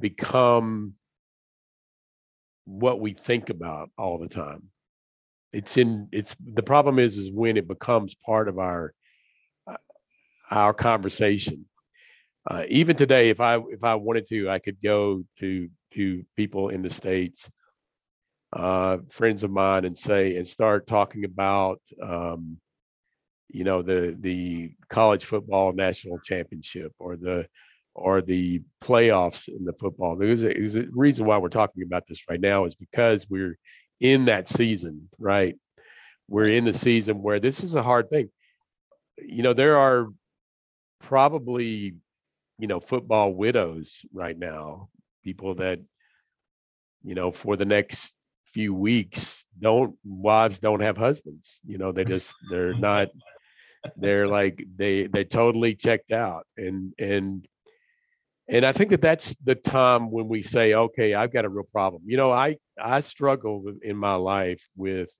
become 0.00 0.94
what 2.64 3.00
we 3.00 3.14
think 3.14 3.50
about 3.50 3.90
all 3.98 4.18
the 4.18 4.28
time. 4.28 4.64
It's 5.52 5.76
in 5.76 6.08
it's 6.12 6.36
the 6.54 6.62
problem 6.62 6.98
is 6.98 7.16
is 7.18 7.30
when 7.32 7.56
it 7.56 7.68
becomes 7.68 8.14
part 8.14 8.48
of 8.48 8.58
our 8.58 8.92
uh, 9.70 9.76
our 10.50 10.74
conversation. 10.74 11.66
Uh, 12.50 12.64
even 12.68 12.96
today 12.96 13.30
if 13.30 13.40
i 13.40 13.56
if 13.70 13.84
i 13.84 13.94
wanted 13.94 14.26
to 14.28 14.50
i 14.50 14.58
could 14.58 14.80
go 14.82 15.22
to 15.38 15.68
to 15.94 16.24
people 16.36 16.70
in 16.70 16.82
the 16.82 16.90
states 16.90 17.48
uh, 18.52 18.98
friends 19.10 19.44
of 19.44 19.50
mine 19.50 19.84
and 19.84 19.96
say 19.96 20.36
and 20.36 20.46
start 20.46 20.86
talking 20.86 21.24
about 21.24 21.80
um, 22.02 22.58
you 23.52 23.64
know 23.64 23.82
the 23.82 24.16
the 24.20 24.72
college 24.88 25.24
football 25.24 25.72
national 25.72 26.18
championship 26.20 26.92
or 26.98 27.16
the 27.16 27.46
or 27.94 28.22
the 28.22 28.62
playoffs 28.82 29.48
in 29.48 29.64
the 29.64 29.74
football. 29.74 30.16
There's 30.16 30.42
a, 30.44 30.48
there's 30.48 30.76
a 30.76 30.86
reason 30.92 31.26
why 31.26 31.36
we're 31.36 31.50
talking 31.50 31.82
about 31.82 32.06
this 32.06 32.22
right 32.28 32.40
now 32.40 32.64
is 32.64 32.74
because 32.74 33.26
we're 33.28 33.58
in 34.00 34.24
that 34.24 34.48
season, 34.48 35.10
right? 35.18 35.56
We're 36.26 36.48
in 36.48 36.64
the 36.64 36.72
season 36.72 37.22
where 37.22 37.38
this 37.38 37.62
is 37.62 37.74
a 37.74 37.82
hard 37.82 38.08
thing. 38.08 38.30
You 39.18 39.42
know, 39.42 39.52
there 39.52 39.76
are 39.76 40.08
probably, 41.00 41.96
you 42.58 42.66
know, 42.66 42.80
football 42.80 43.34
widows 43.34 44.06
right 44.14 44.38
now, 44.38 44.88
people 45.22 45.56
that, 45.56 45.80
you 47.02 47.14
know, 47.14 47.30
for 47.30 47.56
the 47.56 47.66
next 47.66 48.16
few 48.54 48.74
weeks 48.74 49.46
don't 49.60 49.96
wives 50.04 50.58
don't 50.58 50.80
have 50.80 50.96
husbands 50.96 51.60
you 51.64 51.78
know 51.78 51.90
they 51.90 52.04
just 52.04 52.36
they're 52.50 52.74
not 52.74 53.08
they're 53.96 54.28
like 54.28 54.64
they 54.76 55.06
they 55.06 55.24
totally 55.24 55.74
checked 55.74 56.12
out 56.12 56.46
and 56.56 56.92
and 56.98 57.46
and 58.48 58.64
i 58.64 58.72
think 58.72 58.90
that 58.90 59.00
that's 59.00 59.34
the 59.44 59.54
time 59.54 60.10
when 60.10 60.28
we 60.28 60.42
say 60.42 60.74
okay 60.74 61.14
i've 61.14 61.32
got 61.32 61.44
a 61.44 61.48
real 61.48 61.66
problem. 61.72 62.02
You 62.06 62.16
know 62.16 62.30
i 62.32 62.56
i 62.80 63.00
struggled 63.00 63.66
in 63.82 63.96
my 63.96 64.14
life 64.14 64.62
with 64.76 65.10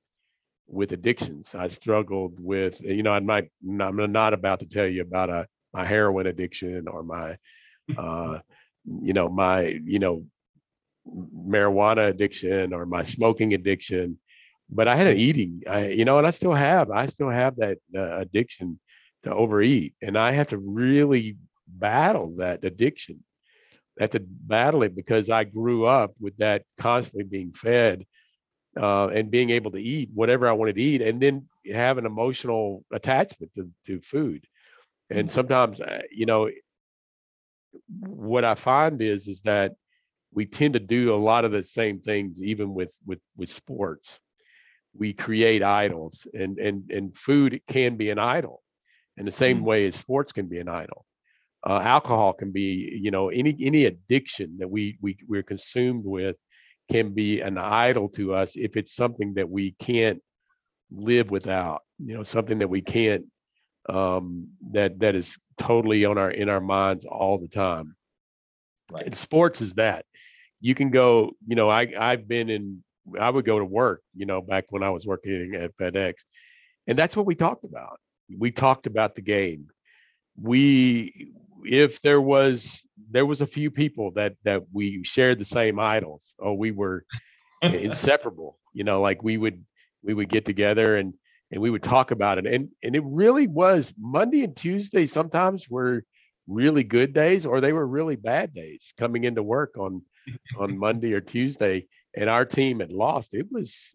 with 0.69 0.93
addictions. 0.93 1.55
I 1.55 1.69
struggled 1.69 2.35
with 2.39 2.81
you 2.81 3.03
know 3.03 3.13
i 3.13 3.21
might 3.21 3.51
i'm 3.81 4.13
not 4.13 4.35
about 4.35 4.61
to 4.61 4.67
tell 4.67 4.87
you 4.87 5.03
about 5.03 5.31
a 5.31 5.47
my 5.73 5.85
heroin 5.85 6.27
addiction 6.27 6.89
or 6.89 7.03
my 7.03 7.37
uh 7.97 8.39
you 9.03 9.13
know 9.13 9.29
my 9.29 9.81
you 9.85 9.99
know 9.99 10.25
marijuana 11.07 12.09
addiction 12.09 12.73
or 12.73 12.87
my 12.87 13.03
smoking 13.03 13.55
addiction 13.55 14.19
but 14.73 14.89
i 14.89 14.97
had 14.97 15.07
an 15.07 15.17
eating 15.17 15.63
I, 15.69 15.89
you 15.89 16.05
know 16.05 16.19
and 16.19 16.27
i 16.27 16.31
still 16.31 16.55
have 16.55 16.91
i 16.91 17.07
still 17.07 17.31
have 17.31 17.57
that 17.57 17.79
uh, 17.97 18.19
addiction 18.19 18.81
to 19.25 19.35
overeat 19.35 19.95
and 20.03 20.19
i 20.19 20.33
have 20.33 20.49
to 20.49 20.59
really 20.59 21.37
battle 21.67 22.35
that 22.37 22.65
addiction. 22.65 23.23
I 23.99 24.05
have 24.05 24.11
to 24.11 24.21
battle 24.21 24.83
it 24.83 24.97
because 24.97 25.31
i 25.31 25.45
grew 25.45 25.87
up 25.87 26.13
with 26.19 26.37
that 26.39 26.65
constantly 26.79 27.25
being 27.25 27.53
fed 27.53 28.07
uh, 28.81 29.09
and 29.09 29.31
being 29.31 29.51
able 29.51 29.71
to 29.73 29.83
eat 29.83 30.11
whatever 30.15 30.49
i 30.49 30.53
wanted 30.53 30.77
to 30.77 30.83
eat 30.83 31.03
and 31.03 31.21
then 31.21 31.47
have 31.71 31.99
an 31.99 32.07
emotional 32.07 32.85
attachment 32.93 33.53
to, 33.55 33.71
to 33.87 34.01
food. 34.01 34.45
And 35.11 35.29
mm. 35.29 35.31
sometimes 35.31 35.81
uh, 35.81 36.03
you 36.11 36.27
know 36.27 36.51
what 38.01 38.45
i 38.45 38.55
find 38.55 39.01
is 39.01 39.29
is 39.29 39.41
that 39.43 39.73
we 40.35 40.47
tend 40.47 40.75
to 40.75 40.81
do 40.81 41.15
a 41.15 41.17
lot 41.17 41.45
of 41.45 41.53
the 41.53 41.63
same 41.63 42.01
things 42.01 42.43
even 42.43 42.75
with 42.75 42.93
with 43.07 43.21
with 43.37 43.51
sports 43.51 44.21
we 44.97 45.13
create 45.13 45.63
idols 45.63 46.27
and 46.35 46.59
and 46.59 46.91
and 46.91 47.17
food 47.17 47.61
can 47.67 47.97
be 47.97 48.11
an 48.11 48.19
idol 48.19 48.63
in 49.17 49.25
the 49.25 49.33
same 49.33 49.59
mm-hmm. 49.59 49.67
way 49.67 49.87
as 49.87 49.97
sports 49.97 50.33
can 50.33 50.47
be 50.47 50.59
an 50.59 50.69
idol 50.69 51.05
uh, 51.67 51.81
alcohol 51.81 52.33
can 52.33 52.53
be 52.53 52.99
you 53.01 53.11
know 53.11 53.29
any 53.29 53.57
any 53.61 53.87
addiction 53.87 54.57
that 54.59 54.69
we 54.69 54.99
we 55.01 55.17
we're 55.27 55.43
consumed 55.43 56.05
with 56.05 56.37
can 56.91 57.15
be 57.15 57.41
an 57.41 57.59
idol 57.59 58.09
to 58.09 58.35
us 58.35 58.57
if 58.57 58.77
it's 58.77 58.95
something 58.95 59.35
that 59.35 59.49
we 59.49 59.73
can't 59.73 60.21
live 60.91 61.31
without 61.31 61.83
you 61.99 62.15
know 62.15 62.23
something 62.23 62.59
that 62.59 62.69
we 62.69 62.83
can't 62.83 63.25
um 63.89 64.49
that 64.73 64.99
that 64.99 65.15
is 65.15 65.39
totally 65.59 66.05
on 66.05 66.19
our 66.19 66.31
in 66.31 66.49
our 66.49 66.61
minds 66.61 67.05
all 67.05 67.39
the 67.39 67.49
time 67.49 67.97
Right. 68.93 69.07
And 69.07 69.17
sports 69.17 69.61
is 69.63 69.75
that. 69.75 70.05
You 70.61 70.75
can 70.75 70.91
go, 70.91 71.33
you 71.47 71.57
know, 71.57 71.69
I 71.69 71.93
I've 71.99 72.29
been 72.29 72.51
in 72.51 72.85
I 73.19 73.31
would 73.31 73.45
go 73.45 73.59
to 73.59 73.65
work, 73.65 74.03
you 74.15 74.27
know, 74.27 74.41
back 74.41 74.67
when 74.71 74.83
I 74.83 74.91
was 74.91 75.07
working 75.07 75.55
at 75.55 75.77
FedEx. 75.77 76.15
And 76.87 76.99
that's 76.99 77.17
what 77.17 77.27
we 77.27 77.35
talked 77.35 77.65
about. 77.65 77.99
We 78.39 78.51
talked 78.51 78.87
about 78.87 79.15
the 79.15 79.23
game. 79.23 79.69
We 80.41 81.33
if 81.65 82.01
there 82.03 82.21
was 82.21 82.87
there 83.11 83.27
was 83.27 83.41
a 83.41 83.47
few 83.47 83.71
people 83.71 84.11
that 84.13 84.35
that 84.45 84.63
we 84.73 85.03
shared 85.05 85.39
the 85.39 85.45
same 85.45 85.79
idols 85.79 86.35
or 86.39 86.57
we 86.57 86.71
were 86.71 87.05
inseparable 87.63 88.59
you 88.75 88.85
know 88.85 89.01
like 89.01 89.23
we 89.23 89.37
would 89.37 89.65
we 90.03 90.15
would 90.15 90.29
get 90.29 90.45
together 90.45 90.97
and 90.97 91.15
and 91.51 91.61
we 91.61 91.71
would 91.71 91.83
talk 91.83 92.11
about 92.11 92.39
it 92.39 92.47
and 92.47 92.69
and 92.83 92.97
it 92.97 93.03
really 93.05 93.47
was 93.47 93.95
monday 93.99 94.43
and 94.43 94.57
tuesday 94.57 95.07
sometimes 95.07 95.69
were 95.69 96.03
really 96.49 96.83
good 96.83 97.13
days 97.13 97.47
or 97.47 97.61
they 97.61 97.73
were 97.73 97.87
really 97.87 98.17
bad 98.17 98.53
days 98.53 98.93
coming 98.99 99.25
into 99.25 99.43
work 99.43 99.77
on 99.79 100.03
on 100.59 100.77
monday 100.79 101.13
or 101.13 101.21
tuesday 101.21 101.87
and 102.15 102.29
our 102.29 102.45
team 102.45 102.81
had 102.81 102.93
lost 102.93 103.35
it 103.35 103.47
was 103.51 103.95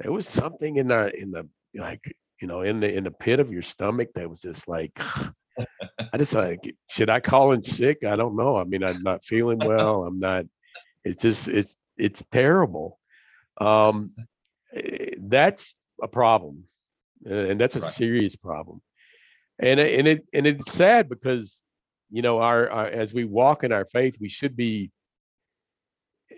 there 0.00 0.12
was 0.12 0.28
something 0.28 0.76
in 0.76 0.90
our 0.92 1.08
in 1.08 1.30
the 1.30 1.48
like 1.74 2.14
you 2.40 2.48
know 2.48 2.62
in 2.62 2.80
the 2.80 2.92
in 2.92 3.04
the 3.04 3.10
pit 3.10 3.40
of 3.40 3.52
your 3.52 3.62
stomach 3.62 4.08
that 4.14 4.28
was 4.28 4.40
just 4.40 4.68
like 4.68 4.98
I 6.12 6.18
just 6.18 6.34
like, 6.34 6.74
should 6.88 7.10
I 7.10 7.20
call 7.20 7.52
in 7.52 7.62
sick? 7.62 8.04
I 8.04 8.16
don't 8.16 8.36
know. 8.36 8.56
I 8.56 8.64
mean, 8.64 8.84
I'm 8.84 9.02
not 9.02 9.24
feeling 9.24 9.58
well. 9.58 10.04
I'm 10.04 10.18
not. 10.18 10.44
It's 11.04 11.22
just 11.22 11.48
it's 11.48 11.76
it's 11.96 12.22
terrible. 12.30 12.98
Um, 13.60 14.12
eh, 14.74 15.14
that's 15.18 15.74
a 16.02 16.08
problem, 16.08 16.64
and 17.24 17.60
that's 17.60 17.76
a 17.76 17.80
right. 17.80 17.90
serious 17.90 18.36
problem. 18.36 18.80
And 19.58 19.80
and 19.80 20.06
it 20.06 20.26
and 20.32 20.46
it's 20.46 20.72
sad 20.72 21.08
because 21.08 21.62
you 22.10 22.22
know 22.22 22.38
our, 22.40 22.70
our 22.70 22.86
as 22.86 23.12
we 23.12 23.24
walk 23.24 23.64
in 23.64 23.72
our 23.72 23.84
faith, 23.84 24.16
we 24.20 24.28
should 24.28 24.56
be. 24.56 24.90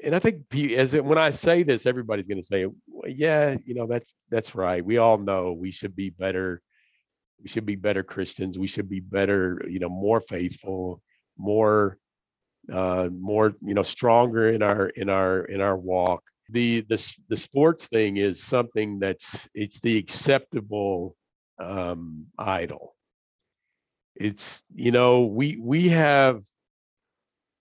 And 0.04 0.14
I 0.14 0.18
think 0.18 0.44
as 0.54 0.94
it, 0.94 1.04
when 1.04 1.18
I 1.18 1.30
say 1.30 1.62
this, 1.62 1.86
everybody's 1.86 2.28
going 2.28 2.40
to 2.40 2.46
say, 2.46 2.66
well, 2.66 3.10
"Yeah, 3.10 3.56
you 3.64 3.74
know 3.74 3.86
that's 3.86 4.14
that's 4.30 4.54
right. 4.54 4.84
We 4.84 4.98
all 4.98 5.18
know 5.18 5.52
we 5.52 5.70
should 5.72 5.94
be 5.94 6.10
better 6.10 6.62
we 7.42 7.48
should 7.48 7.66
be 7.66 7.76
better 7.76 8.02
Christians. 8.02 8.58
We 8.58 8.66
should 8.66 8.88
be 8.88 9.00
better, 9.00 9.62
you 9.68 9.78
know, 9.78 9.88
more 9.88 10.20
faithful, 10.20 11.02
more, 11.38 11.98
uh, 12.70 13.08
more, 13.10 13.54
you 13.62 13.74
know, 13.74 13.82
stronger 13.82 14.50
in 14.50 14.62
our 14.62 14.88
in 14.90 15.08
our 15.08 15.44
in 15.44 15.60
our 15.60 15.76
walk. 15.76 16.22
The 16.50 16.82
the 16.82 17.16
the 17.28 17.36
sports 17.36 17.86
thing 17.86 18.16
is 18.16 18.42
something 18.42 18.98
that's 18.98 19.48
it's 19.54 19.80
the 19.80 19.96
acceptable 19.96 21.16
um, 21.58 22.26
idol. 22.38 22.94
It's 24.16 24.62
you 24.74 24.90
know 24.90 25.22
we 25.22 25.56
we 25.56 25.88
have 25.88 26.42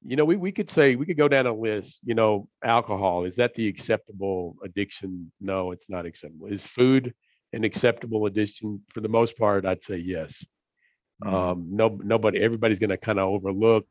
you 0.06 0.16
know 0.16 0.26
we 0.26 0.36
we 0.36 0.52
could 0.52 0.70
say 0.70 0.96
we 0.96 1.06
could 1.06 1.18
go 1.18 1.28
down 1.28 1.46
a 1.46 1.54
list 1.54 2.00
you 2.04 2.16
know 2.16 2.48
alcohol 2.64 3.26
is 3.26 3.36
that 3.36 3.54
the 3.56 3.68
acceptable 3.68 4.56
addiction 4.64 5.32
no 5.42 5.72
it's 5.72 5.90
not 5.90 6.06
acceptable 6.06 6.48
is 6.48 6.66
food 6.66 7.14
an 7.52 7.64
acceptable 7.64 8.26
addiction? 8.26 8.82
for 8.94 9.02
the 9.02 9.10
most 9.10 9.38
part 9.38 9.66
i'd 9.66 9.84
say 9.84 9.98
yes 9.98 10.46
mm-hmm. 11.24 11.34
um 11.34 11.68
no 11.70 12.00
nobody 12.04 12.40
everybody's 12.40 12.80
going 12.80 12.90
to 12.90 12.98
kind 12.98 13.20
of 13.20 13.28
overlook 13.28 13.86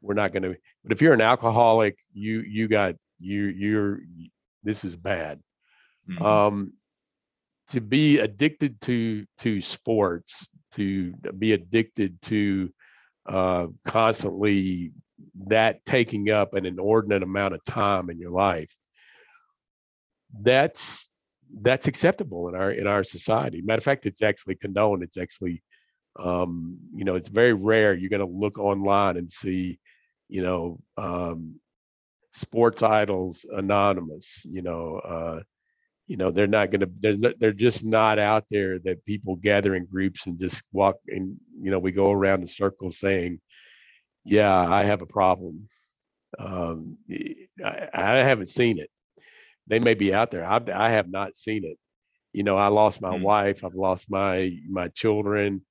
we're 0.00 0.14
not 0.14 0.32
going 0.32 0.42
to 0.42 0.56
but 0.82 0.92
if 0.92 1.02
you're 1.02 1.14
an 1.14 1.20
alcoholic 1.20 1.98
you 2.12 2.40
you 2.40 2.66
got 2.66 2.94
you 3.18 3.44
you're 3.44 4.00
this 4.62 4.84
is 4.84 4.96
bad 4.96 5.38
mm-hmm. 6.08 6.24
um 6.24 6.72
to 7.68 7.80
be 7.80 8.18
addicted 8.18 8.80
to 8.80 9.26
to 9.38 9.60
sports 9.60 10.48
to 10.72 11.12
be 11.38 11.52
addicted 11.52 12.20
to 12.22 12.72
uh 13.26 13.66
constantly 13.84 14.92
that 15.48 15.84
taking 15.86 16.30
up 16.30 16.54
an 16.54 16.66
inordinate 16.66 17.22
amount 17.22 17.54
of 17.54 17.64
time 17.64 18.10
in 18.10 18.18
your 18.18 18.30
life 18.30 18.70
that's 20.40 21.10
that's 21.60 21.86
acceptable 21.86 22.48
in 22.48 22.54
our 22.54 22.70
in 22.70 22.86
our 22.86 23.04
society. 23.04 23.60
Matter 23.60 23.78
of 23.78 23.84
fact, 23.84 24.06
it's 24.06 24.22
actually 24.22 24.56
condoned. 24.56 25.02
It's 25.02 25.18
actually, 25.18 25.62
um, 26.18 26.78
you 26.94 27.04
know, 27.04 27.14
it's 27.14 27.28
very 27.28 27.52
rare. 27.52 27.94
You're 27.94 28.10
going 28.10 28.20
to 28.20 28.38
look 28.38 28.58
online 28.58 29.16
and 29.18 29.30
see, 29.30 29.78
you 30.28 30.42
know, 30.42 30.78
um, 30.96 31.60
sports 32.32 32.82
idols 32.82 33.44
anonymous. 33.52 34.46
You 34.48 34.62
know, 34.62 34.96
uh, 34.96 35.42
you 36.06 36.16
know, 36.16 36.30
they're 36.30 36.46
not 36.46 36.70
going 36.70 36.80
to. 36.80 36.90
They're 37.00 37.34
they're 37.38 37.52
just 37.52 37.84
not 37.84 38.18
out 38.18 38.44
there 38.50 38.78
that 38.80 39.04
people 39.04 39.36
gather 39.36 39.74
in 39.74 39.84
groups 39.84 40.26
and 40.26 40.38
just 40.38 40.62
walk 40.72 40.96
and 41.08 41.36
you 41.60 41.70
know 41.70 41.78
we 41.78 41.92
go 41.92 42.10
around 42.10 42.42
the 42.42 42.48
circle 42.48 42.90
saying, 42.90 43.40
"Yeah, 44.24 44.54
I 44.54 44.84
have 44.84 45.02
a 45.02 45.06
problem." 45.06 45.68
Um, 46.38 46.98
I, 47.64 47.88
I 47.94 48.16
haven't 48.18 48.48
seen 48.50 48.78
it 48.78 48.90
they 49.68 49.80
may 49.80 49.94
be 49.94 50.14
out 50.14 50.32
there. 50.32 50.44
I've, 50.50 50.68
I 50.70 50.90
have 50.90 51.10
not 51.10 51.36
seen 51.36 51.64
it. 51.64 51.78
You 52.34 52.44
know, 52.44 52.58
I 52.58 52.68
lost 52.68 53.02
my 53.02 53.12
mm 53.12 53.20
wife. 53.22 53.64
I've 53.64 53.74
lost 53.76 54.10
my 54.10 54.52
my 54.70 54.88
children. 54.90 55.62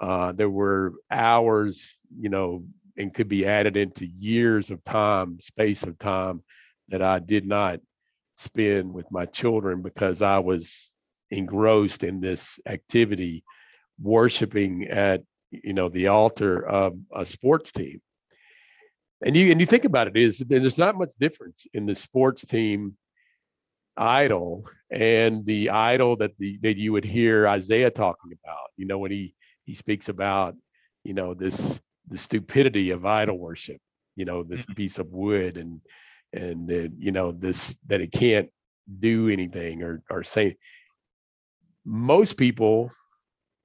Uh, 0.00 0.32
there 0.32 0.50
were 0.50 0.94
hours, 1.10 1.98
you 2.18 2.30
know, 2.30 2.64
and 2.98 3.14
could 3.14 3.28
be 3.28 3.46
added 3.46 3.76
into 3.76 4.06
years 4.06 4.70
of 4.70 4.84
time, 4.84 5.40
space 5.40 5.84
of 5.84 5.98
time 5.98 6.42
that 6.88 7.02
I 7.02 7.20
did 7.20 7.46
not 7.46 7.80
spend 8.36 8.92
with 8.94 9.10
my 9.12 9.26
children 9.26 9.82
because 9.82 10.22
I 10.22 10.38
was 10.40 10.94
engrossed 11.30 12.04
in 12.04 12.20
this 12.20 12.60
activity, 12.66 13.44
worshiping 14.00 14.86
at 14.88 15.22
you 15.50 15.72
know 15.72 15.88
the 15.88 16.08
altar 16.08 16.66
of 16.66 16.96
a 17.14 17.24
sports 17.24 17.72
team. 17.72 18.00
And 19.24 19.36
you 19.36 19.50
and 19.50 19.60
you 19.60 19.66
think 19.66 19.84
about 19.84 20.06
it 20.06 20.16
is 20.16 20.38
there's 20.38 20.78
not 20.78 20.96
much 20.96 21.12
difference 21.18 21.66
in 21.74 21.86
the 21.86 21.94
sports 21.94 22.44
team 22.44 22.96
idol 23.96 24.64
and 24.90 25.44
the 25.44 25.70
idol 25.70 26.16
that 26.16 26.36
the 26.38 26.58
that 26.62 26.76
you 26.76 26.92
would 26.92 27.04
hear 27.04 27.48
Isaiah 27.48 27.90
talking 27.90 28.32
about. 28.32 28.68
You 28.76 28.86
know 28.86 28.98
when 28.98 29.10
he 29.10 29.34
he 29.64 29.74
speaks 29.74 30.08
about 30.08 30.54
you 31.04 31.14
know 31.14 31.34
this 31.34 31.80
the 32.08 32.18
stupidity 32.18 32.90
of 32.90 33.04
idol 33.04 33.38
worship. 33.38 33.80
You 34.16 34.24
know 34.24 34.42
this 34.42 34.62
mm-hmm. 34.62 34.74
piece 34.74 34.98
of 34.98 35.08
wood 35.08 35.56
and 35.56 35.80
and 36.32 36.70
uh, 36.70 36.88
you 36.98 37.10
know 37.10 37.32
this 37.32 37.76
that 37.86 38.00
it 38.00 38.12
can't 38.12 38.50
do 39.00 39.28
anything 39.28 39.82
or 39.82 40.02
or 40.10 40.22
say. 40.22 40.56
Most 41.84 42.36
people 42.36 42.90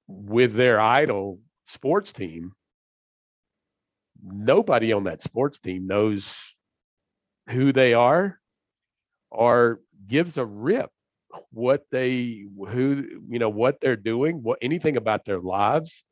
with 0.08 0.54
their 0.54 0.80
idol 0.80 1.40
sports 1.66 2.14
team, 2.14 2.54
nobody 4.24 4.94
on 4.94 5.04
that 5.06 5.22
sports 5.22 5.60
team 5.60 5.88
knows 5.88 6.56
who 7.50 7.72
they 7.74 7.94
are 7.94 8.40
or 9.32 9.80
gives 10.08 10.38
a 10.38 10.46
rip 10.46 10.90
what 11.52 11.84
they 11.92 12.46
who 12.70 13.04
you 13.30 13.40
know 13.40 13.50
what 13.50 13.80
they're 13.82 13.96
doing 13.96 14.44
what 14.44 14.60
anything 14.62 14.98
about 14.98 15.26
their 15.26 15.40
lives. 15.40 16.04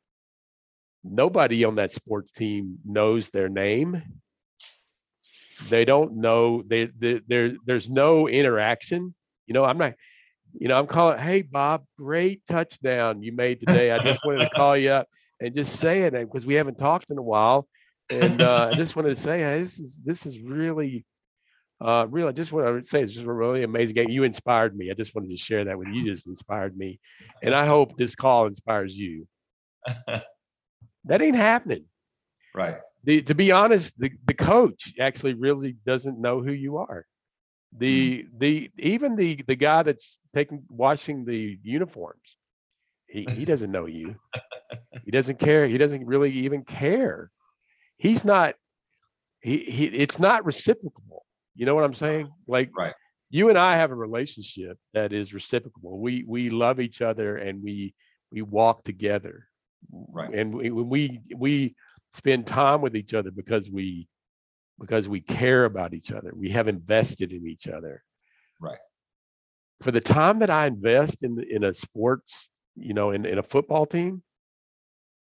Nobody 1.04 1.64
on 1.64 1.76
that 1.76 1.92
sports 1.92 2.32
team 2.32 2.78
knows 2.84 3.30
their 3.30 3.48
name. 3.48 4.02
They 5.68 5.84
don't 5.84 6.16
know 6.16 6.62
they, 6.66 6.86
they 6.86 7.20
there 7.26 7.52
there's 7.64 7.90
no 7.90 8.28
interaction. 8.28 9.14
You 9.46 9.54
know 9.54 9.64
i'm 9.64 9.78
not 9.78 9.94
you 10.52 10.68
know 10.68 10.78
i'm 10.78 10.86
calling 10.86 11.18
hey 11.18 11.42
bob 11.42 11.84
great 11.98 12.42
touchdown 12.46 13.22
you 13.22 13.32
made 13.32 13.60
today. 13.60 13.90
I 13.90 13.98
just 13.98 14.24
wanted 14.24 14.40
to 14.40 14.50
call 14.54 14.76
you 14.76 14.90
up 14.90 15.08
and 15.42 15.54
just 15.54 15.78
say 15.78 16.02
it 16.02 16.12
because 16.12 16.46
we 16.46 16.54
haven't 16.54 16.78
talked 16.78 17.10
in 17.10 17.18
a 17.18 17.22
while 17.22 17.66
and 18.10 18.42
uh, 18.42 18.70
i 18.72 18.76
just 18.76 18.96
wanted 18.96 19.10
to 19.10 19.20
say 19.20 19.40
hey, 19.40 19.60
this 19.60 19.78
is 19.78 20.00
this 20.04 20.26
is 20.26 20.40
really 20.40 21.04
uh, 21.82 22.06
really, 22.08 22.32
just 22.32 22.52
what 22.52 22.64
I 22.64 22.70
would 22.70 22.86
say 22.86 23.02
is 23.02 23.12
just 23.12 23.26
a 23.26 23.32
really 23.32 23.64
amazing 23.64 23.94
game. 23.94 24.08
You 24.08 24.22
inspired 24.22 24.76
me. 24.76 24.90
I 24.90 24.94
just 24.94 25.16
wanted 25.16 25.30
to 25.30 25.36
share 25.36 25.64
that 25.64 25.76
with 25.76 25.88
you. 25.88 26.02
You 26.02 26.12
just 26.12 26.28
inspired 26.28 26.76
me, 26.76 27.00
and 27.42 27.54
I 27.54 27.66
hope 27.66 27.96
this 27.96 28.14
call 28.14 28.46
inspires 28.46 28.96
you. 28.96 29.26
that 30.06 30.22
ain't 31.08 31.34
happening. 31.34 31.86
Right. 32.54 32.76
The, 33.04 33.22
to 33.22 33.34
be 33.34 33.50
honest, 33.50 33.98
the, 33.98 34.12
the 34.26 34.34
coach 34.34 34.94
actually 35.00 35.34
really 35.34 35.74
doesn't 35.84 36.20
know 36.20 36.40
who 36.40 36.52
you 36.52 36.76
are. 36.76 37.04
The 37.76 38.18
mm-hmm. 38.18 38.38
the 38.38 38.70
even 38.78 39.16
the 39.16 39.42
the 39.46 39.56
guy 39.56 39.82
that's 39.82 40.20
taking 40.34 40.62
washing 40.68 41.24
the 41.24 41.58
uniforms, 41.64 42.36
he, 43.12 43.26
he 43.30 43.44
doesn't 43.44 43.70
know 43.70 43.86
you. 43.86 44.16
he 45.04 45.10
doesn't 45.10 45.38
care. 45.38 45.66
He 45.66 45.78
doesn't 45.78 46.06
really 46.06 46.30
even 46.30 46.64
care. 46.64 47.30
He's 47.98 48.24
not. 48.24 48.54
He, 49.40 49.58
he 49.58 49.86
it's 49.86 50.18
not 50.18 50.44
reciprocal 50.44 51.22
you 51.54 51.66
know 51.66 51.74
what 51.74 51.84
I'm 51.84 51.94
saying? 51.94 52.30
Like 52.46 52.70
right. 52.76 52.94
you 53.30 53.48
and 53.48 53.58
I 53.58 53.76
have 53.76 53.90
a 53.90 53.94
relationship 53.94 54.78
that 54.94 55.12
is 55.12 55.34
reciprocal. 55.34 55.98
We 55.98 56.24
we 56.26 56.50
love 56.50 56.80
each 56.80 57.02
other 57.02 57.36
and 57.36 57.62
we 57.62 57.94
we 58.30 58.42
walk 58.42 58.84
together. 58.84 59.46
Right. 59.90 60.32
And 60.32 60.54
we 60.54 60.70
we 60.70 61.20
we 61.36 61.74
spend 62.12 62.46
time 62.46 62.80
with 62.80 62.96
each 62.96 63.14
other 63.14 63.30
because 63.30 63.70
we 63.70 64.08
because 64.80 65.08
we 65.08 65.20
care 65.20 65.66
about 65.66 65.94
each 65.94 66.10
other. 66.10 66.32
We 66.34 66.50
have 66.50 66.68
invested 66.68 67.32
in 67.32 67.46
each 67.46 67.68
other. 67.68 68.02
Right. 68.60 68.78
For 69.82 69.90
the 69.90 70.00
time 70.00 70.38
that 70.38 70.50
I 70.50 70.66
invest 70.66 71.22
in 71.22 71.44
in 71.50 71.64
a 71.64 71.74
sports, 71.74 72.50
you 72.76 72.94
know, 72.94 73.10
in, 73.10 73.26
in 73.26 73.38
a 73.38 73.42
football 73.42 73.86
team, 73.86 74.22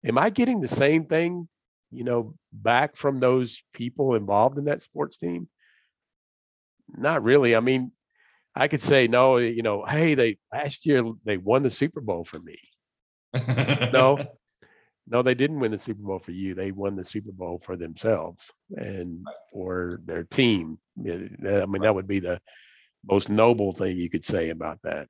am 0.06 0.18
I 0.18 0.30
getting 0.30 0.62
the 0.62 0.68
same 0.68 1.06
thing, 1.06 1.48
you 1.92 2.04
know, 2.04 2.36
back 2.52 2.96
from 2.96 3.20
those 3.20 3.62
people 3.74 4.16
involved 4.16 4.58
in 4.58 4.66
that 4.66 4.82
sports 4.82 5.18
team? 5.18 5.48
Not 6.96 7.24
really. 7.24 7.56
I 7.56 7.60
mean, 7.60 7.92
I 8.56 8.68
could 8.68 8.82
say 8.82 9.08
no. 9.08 9.38
Eh, 9.38 9.48
you 9.48 9.62
know, 9.62 9.86
hey, 9.86 10.16
they 10.16 10.38
last 10.52 10.86
year 10.86 11.04
they 11.24 11.38
won 11.38 11.64
the 11.64 11.72
Super 11.72 12.02
Bowl 12.02 12.26
for 12.26 12.40
me. 12.40 12.58
no, 13.94 14.18
No, 15.12 15.24
they 15.24 15.34
didn't 15.34 15.60
win 15.60 15.72
the 15.72 15.78
Super 15.80 16.04
Bowl 16.04 16.20
for 16.20 16.32
you. 16.32 16.54
They 16.54 16.72
won 16.72 16.96
the 16.96 17.04
Super 17.04 17.32
Bowl 17.32 17.60
for 17.64 17.76
themselves 17.76 18.54
and 18.78 19.26
for 19.52 20.00
their 20.06 20.24
team. 20.24 20.78
Eh, 21.04 21.28
I 21.44 21.66
mean, 21.66 21.82
that 21.82 21.96
would 21.96 22.08
be 22.08 22.20
the 22.20 22.40
most 23.10 23.28
noble 23.28 23.74
thing 23.74 23.98
you 23.98 24.10
could 24.10 24.24
say 24.24 24.50
about 24.52 24.80
that. 24.84 25.08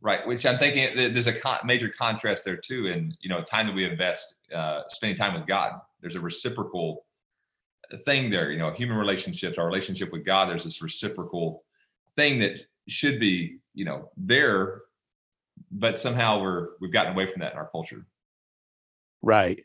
Right, 0.00 0.24
which 0.26 0.46
I'm 0.46 0.58
thinking 0.58 1.12
there's 1.12 1.26
a 1.26 1.32
con- 1.32 1.58
major 1.64 1.88
contrast 1.88 2.44
there 2.44 2.56
too, 2.56 2.86
in 2.86 3.16
you 3.20 3.28
know 3.28 3.40
time 3.40 3.66
that 3.66 3.74
we 3.74 3.84
invest 3.84 4.34
uh, 4.54 4.82
spending 4.88 5.16
time 5.16 5.34
with 5.34 5.46
God. 5.46 5.80
There's 6.00 6.14
a 6.14 6.20
reciprocal 6.20 7.04
thing 8.04 8.30
there. 8.30 8.52
You 8.52 8.58
know, 8.58 8.70
human 8.70 8.96
relationships, 8.96 9.58
our 9.58 9.66
relationship 9.66 10.12
with 10.12 10.24
God. 10.24 10.48
There's 10.48 10.62
this 10.62 10.82
reciprocal 10.82 11.64
thing 12.14 12.38
that 12.40 12.60
should 12.86 13.18
be 13.18 13.58
you 13.74 13.84
know 13.84 14.10
there, 14.16 14.82
but 15.72 15.98
somehow 15.98 16.40
we're 16.40 16.68
we've 16.80 16.92
gotten 16.92 17.12
away 17.12 17.26
from 17.26 17.40
that 17.40 17.52
in 17.52 17.58
our 17.58 17.68
culture. 17.68 18.06
Right. 19.20 19.64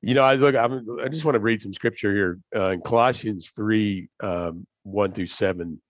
You 0.00 0.14
know, 0.14 0.22
I 0.22 0.34
look. 0.34 0.56
I'm, 0.56 0.86
I 1.04 1.08
just 1.08 1.24
want 1.24 1.34
to 1.34 1.40
read 1.40 1.62
some 1.62 1.74
scripture 1.74 2.12
here 2.12 2.38
uh, 2.56 2.70
in 2.70 2.80
Colossians 2.80 3.50
three 3.54 4.08
um, 4.22 4.66
one 4.82 5.12
through 5.12 5.28
seven. 5.28 5.80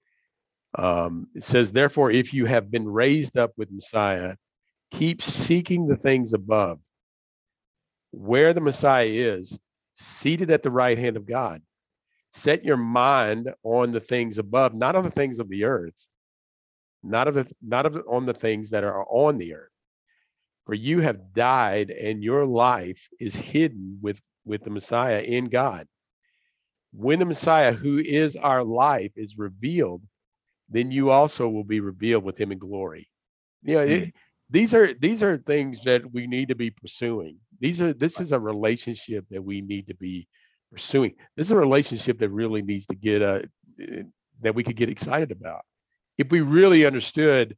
Um, 0.76 1.28
it 1.34 1.44
says, 1.44 1.72
Therefore, 1.72 2.10
if 2.10 2.32
you 2.32 2.46
have 2.46 2.70
been 2.70 2.88
raised 2.88 3.36
up 3.36 3.52
with 3.56 3.70
Messiah, 3.70 4.36
keep 4.92 5.22
seeking 5.22 5.86
the 5.86 5.96
things 5.96 6.32
above, 6.32 6.78
where 8.10 8.54
the 8.54 8.60
Messiah 8.60 9.06
is, 9.06 9.58
seated 9.94 10.50
at 10.50 10.62
the 10.62 10.70
right 10.70 10.98
hand 10.98 11.16
of 11.16 11.26
God. 11.26 11.62
Set 12.32 12.64
your 12.64 12.78
mind 12.78 13.52
on 13.62 13.92
the 13.92 14.00
things 14.00 14.38
above, 14.38 14.74
not 14.74 14.96
on 14.96 15.04
the 15.04 15.10
things 15.10 15.38
of 15.38 15.48
the 15.50 15.64
earth, 15.64 15.94
not 17.02 17.28
of 17.28 17.34
the, 17.34 17.46
not 17.60 17.84
of 17.84 17.98
on 18.08 18.24
the 18.24 18.34
things 18.34 18.70
that 18.70 18.84
are 18.84 19.04
on 19.04 19.36
the 19.36 19.54
earth. 19.54 19.68
For 20.64 20.74
you 20.74 21.00
have 21.00 21.34
died, 21.34 21.90
and 21.90 22.22
your 22.22 22.46
life 22.46 23.08
is 23.20 23.36
hidden 23.36 23.98
with 24.00 24.20
with 24.44 24.64
the 24.64 24.70
Messiah 24.70 25.20
in 25.20 25.46
God. 25.46 25.86
When 26.92 27.18
the 27.18 27.26
Messiah, 27.26 27.72
who 27.72 27.98
is 27.98 28.36
our 28.36 28.64
life, 28.64 29.12
is 29.16 29.36
revealed, 29.36 30.02
then 30.72 30.90
you 30.90 31.10
also 31.10 31.48
will 31.48 31.64
be 31.64 31.80
revealed 31.80 32.24
with 32.24 32.40
him 32.40 32.52
in 32.52 32.58
glory. 32.58 33.08
You 33.62 33.74
know, 33.74 33.86
mm. 33.86 33.90
it, 33.90 34.14
these 34.50 34.74
are 34.74 34.94
these 34.94 35.22
are 35.22 35.38
things 35.38 35.78
that 35.84 36.12
we 36.12 36.26
need 36.26 36.48
to 36.48 36.54
be 36.54 36.70
pursuing. 36.70 37.38
These 37.60 37.80
are 37.80 37.92
this 37.92 38.20
is 38.20 38.32
a 38.32 38.40
relationship 38.40 39.26
that 39.30 39.42
we 39.42 39.60
need 39.60 39.88
to 39.88 39.94
be 39.94 40.28
pursuing. 40.70 41.14
This 41.36 41.46
is 41.46 41.52
a 41.52 41.56
relationship 41.56 42.18
that 42.18 42.30
really 42.30 42.62
needs 42.62 42.86
to 42.86 42.96
get 42.96 43.22
uh, 43.22 43.40
that 44.42 44.54
we 44.54 44.64
could 44.64 44.76
get 44.76 44.88
excited 44.88 45.30
about. 45.30 45.62
If 46.18 46.30
we 46.30 46.40
really 46.40 46.84
understood 46.84 47.56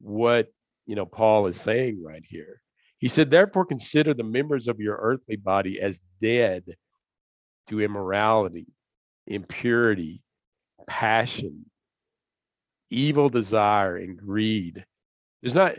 what 0.00 0.48
you 0.86 0.96
know 0.96 1.06
Paul 1.06 1.46
is 1.46 1.60
saying 1.60 2.02
right 2.02 2.24
here. 2.26 2.60
He 2.98 3.08
said, 3.08 3.30
therefore 3.30 3.64
consider 3.64 4.12
the 4.12 4.22
members 4.22 4.68
of 4.68 4.78
your 4.78 4.98
earthly 5.00 5.36
body 5.36 5.80
as 5.80 5.98
dead 6.20 6.64
to 7.68 7.80
immorality, 7.80 8.66
impurity, 9.26 10.22
passion, 10.86 11.69
evil 12.90 13.28
desire 13.28 13.96
and 13.96 14.16
greed. 14.16 14.84
There's 15.42 15.54
not, 15.54 15.76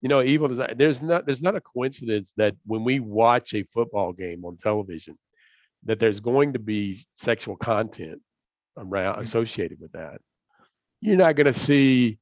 you 0.00 0.08
know, 0.08 0.22
evil 0.22 0.48
desire. 0.48 0.74
There's 0.74 1.02
not 1.02 1.26
there's 1.26 1.42
not 1.42 1.56
a 1.56 1.60
coincidence 1.60 2.32
that 2.36 2.54
when 2.66 2.84
we 2.84 3.00
watch 3.00 3.54
a 3.54 3.64
football 3.72 4.12
game 4.12 4.44
on 4.44 4.56
television, 4.56 5.18
that 5.84 6.00
there's 6.00 6.20
going 6.20 6.54
to 6.54 6.58
be 6.58 6.98
sexual 7.14 7.56
content 7.56 8.20
around 8.76 9.14
mm-hmm. 9.14 9.22
associated 9.22 9.80
with 9.80 9.92
that. 9.92 10.20
You're 11.00 11.16
not 11.16 11.36
going 11.36 11.46
to 11.46 11.58
see 11.58 12.18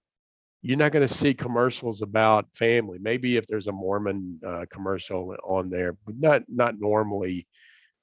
you're 0.63 0.79
not 0.79 0.93
going 0.93 1.07
to 1.07 1.13
see 1.13 1.35
commercials 1.35 2.03
about 2.03 2.47
family. 2.55 2.99
Maybe 3.01 3.37
if 3.37 3.47
there's 3.49 3.67
a 3.67 3.73
Mormon 3.73 4.39
uh, 4.47 4.65
commercial 4.71 5.35
on 5.45 5.71
there, 5.71 5.97
but 6.07 6.17
not 6.19 6.43
not 6.49 6.79
normally. 6.79 7.47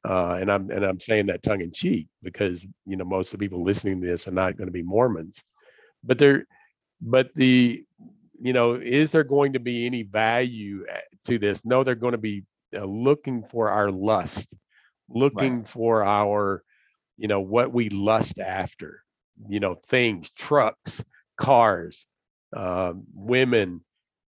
Uh, 0.08 0.38
and 0.40 0.50
I'm 0.50 0.70
and 0.72 0.86
I'm 0.86 1.00
saying 1.00 1.26
that 1.26 1.44
tongue 1.44 1.62
in 1.62 1.72
cheek 1.74 2.08
because 2.24 2.66
you 2.86 2.96
know 2.96 3.06
most 3.06 3.34
of 3.34 3.40
the 3.40 3.46
people 3.46 3.64
listening 3.64 4.02
to 4.02 4.08
this 4.08 4.28
are 4.28 4.32
not 4.32 4.58
going 4.58 4.68
to 4.68 4.74
be 4.74 4.82
Mormons 4.82 5.44
but 6.04 6.18
there 6.18 6.46
but 7.02 7.34
the 7.36 7.84
you 8.42 8.54
know 8.54 8.76
is 8.76 9.12
there 9.12 9.24
going 9.24 9.54
to 9.54 9.60
be 9.60 9.86
any 9.86 10.04
value 10.04 10.86
eh, 10.90 11.00
to 11.26 11.38
this 11.38 11.64
no 11.66 11.84
they're 11.84 11.96
going 11.96 12.14
to 12.14 12.18
be 12.18 12.44
uh, 12.76 12.84
looking 12.84 13.44
for 13.44 13.70
our 13.70 13.92
lust 13.92 14.54
looking 15.10 15.60
right. 15.60 15.68
for 15.68 16.04
our 16.04 16.64
you 17.18 17.28
know 17.28 17.42
what 17.42 17.74
we 17.74 17.90
lust 17.90 18.40
after 18.40 19.04
you 19.48 19.60
know 19.60 19.76
things 19.88 20.32
trucks 20.32 21.04
cars 21.38 22.06
uh, 22.56 22.94
women 23.14 23.84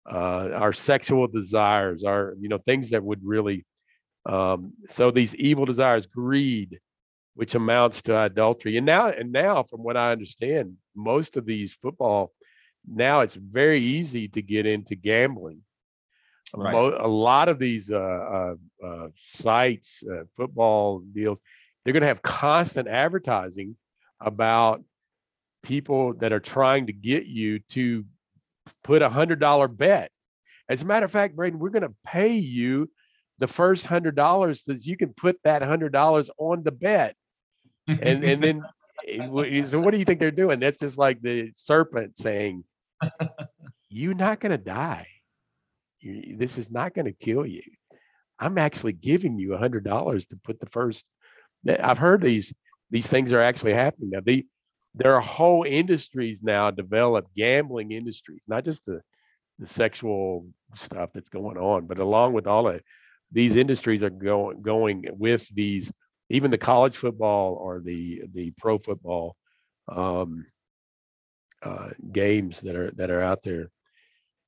uh, 0.10 0.52
our 0.54 0.74
sexual 0.74 1.28
desires 1.28 2.04
our 2.04 2.36
you 2.40 2.50
know 2.50 2.60
things 2.60 2.90
that 2.90 3.04
would 3.04 3.20
really 3.24 3.66
um, 4.28 4.74
so 4.88 5.12
these 5.12 5.36
evil 5.36 5.66
desires 5.66 6.06
greed 6.06 6.80
which 7.36 7.56
amounts 7.56 8.02
to 8.04 8.22
adultery. 8.24 8.78
And 8.78 8.86
now, 8.86 9.10
and 9.10 9.32
now, 9.32 9.64
from 9.64 9.84
what 9.84 9.98
I 9.98 10.12
understand, 10.12 10.78
most 10.96 11.38
of 11.38 11.46
these 11.46 11.74
football 11.74 12.32
now 12.88 13.22
it's 13.22 13.36
very 13.36 13.82
easy 13.82 14.28
to 14.30 14.42
get 14.42 14.66
into 14.66 14.96
gambling. 14.96 15.62
Right. 16.54 16.74
A 16.74 17.08
lot 17.08 17.50
of 17.50 17.60
these 17.60 17.92
uh, 17.92 17.98
uh, 17.98 18.56
uh, 18.86 19.08
sites, 19.16 20.04
uh, 20.10 20.24
football 20.38 21.00
deals, 21.00 21.40
they're 21.84 21.94
going 21.94 22.02
to 22.02 22.08
have 22.08 22.22
constant 22.22 22.88
advertising 22.88 23.76
about 24.22 24.84
people 25.64 26.14
that 26.16 26.32
are 26.32 26.40
trying 26.40 26.88
to 26.88 26.94
get 26.94 27.26
you 27.26 27.60
to 27.70 28.06
put 28.84 29.02
a 29.02 29.10
hundred 29.10 29.40
dollar 29.40 29.68
bet. 29.68 30.12
As 30.70 30.82
a 30.82 30.86
matter 30.86 31.06
of 31.06 31.12
fact, 31.12 31.36
Braden, 31.36 31.60
we're 31.60 31.70
going 31.70 31.84
to 31.84 31.96
pay 32.06 32.36
you 32.36 32.90
the 33.40 33.48
first 33.48 33.86
hundred 33.86 34.16
dollars 34.16 34.64
that 34.64 34.86
you 34.86 34.96
can 34.96 35.14
put 35.14 35.38
that 35.44 35.62
hundred 35.62 35.92
dollars 35.92 36.30
on 36.38 36.64
the 36.64 36.72
bet 36.72 37.16
and 37.88 38.24
and 38.24 38.44
then 38.44 38.64
eh, 39.08 39.64
so 39.66 39.80
what 39.80 39.92
do 39.92 39.98
you 39.98 40.06
think 40.06 40.20
they're 40.20 40.32
doing? 40.32 40.60
That's 40.60 40.80
just 40.80 40.98
like 40.98 41.22
the 41.22 41.52
serpent 41.56 42.18
saying, 42.18 42.64
"You're 43.90 44.16
not 44.16 44.40
going 44.40 44.52
to 44.52 44.58
die. 44.58 45.08
You, 46.00 46.36
this 46.38 46.58
is 46.58 46.72
not 46.72 46.94
going 46.94 47.06
to 47.06 47.14
kill 47.14 47.46
you. 47.46 47.64
I'm 48.40 48.58
actually 48.58 48.94
giving 48.94 49.40
you 49.40 49.54
a 49.54 49.58
hundred 49.58 49.84
dollars 49.84 50.28
to 50.28 50.38
put 50.38 50.60
the 50.60 50.68
first." 50.68 51.06
I've 51.68 51.98
heard 51.98 52.22
these 52.22 52.54
these 52.92 53.08
things 53.08 53.34
are 53.34 53.42
actually 53.42 53.74
happening 53.74 54.12
now. 54.12 54.22
The 54.24 54.46
there 54.94 55.14
are 55.16 55.22
whole 55.22 55.64
industries 55.68 56.42
now 56.42 56.72
developed, 56.72 57.36
gambling 57.36 57.92
industries, 57.92 58.44
not 58.48 58.66
just 58.66 58.86
the 58.86 59.02
the 59.60 59.68
sexual 59.68 60.48
stuff 60.74 61.12
that's 61.14 61.30
going 61.30 61.58
on, 61.58 61.88
but 61.88 62.00
along 62.00 62.34
with 62.34 62.46
all 62.46 62.68
of 62.68 62.82
these 63.32 63.56
industries 63.56 64.04
are 64.04 64.10
going 64.10 64.62
going 64.62 65.06
with 65.18 65.48
these 65.54 65.92
even 66.30 66.52
the 66.52 66.58
college 66.58 66.98
football 66.98 67.54
or 67.54 67.80
the 67.80 68.24
the 68.34 68.52
pro 68.58 68.78
football 68.78 69.36
um, 69.88 70.46
uh, 71.62 71.90
games 72.12 72.62
that 72.62 72.76
are 72.76 72.92
that 72.92 73.10
are 73.10 73.22
out 73.22 73.44
there. 73.44 73.70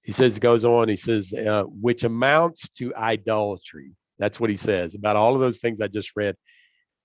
He 0.04 0.14
says, 0.14 0.40
goes 0.40 0.64
on. 0.64 0.88
He 0.88 0.96
says, 0.96 1.34
uh, 1.34 1.64
which 1.64 2.06
amounts 2.06 2.70
to 2.70 2.96
idolatry. 2.96 3.92
That's 4.20 4.40
what 4.40 4.50
he 4.50 4.56
says 4.56 4.96
about 4.96 5.18
all 5.18 5.34
of 5.34 5.42
those 5.42 5.60
things 5.60 5.82
I 5.82 5.88
just 5.88 6.12
read. 6.16 6.36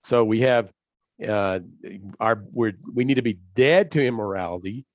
So 0.02 0.24
we 0.24 0.40
have 0.42 0.70
uh, 1.26 1.60
our 2.20 2.44
we're 2.52 2.72
we 2.94 3.04
need 3.04 3.14
to 3.14 3.22
be 3.22 3.38
dead 3.54 3.90
to 3.92 4.04
immorality, 4.04 4.86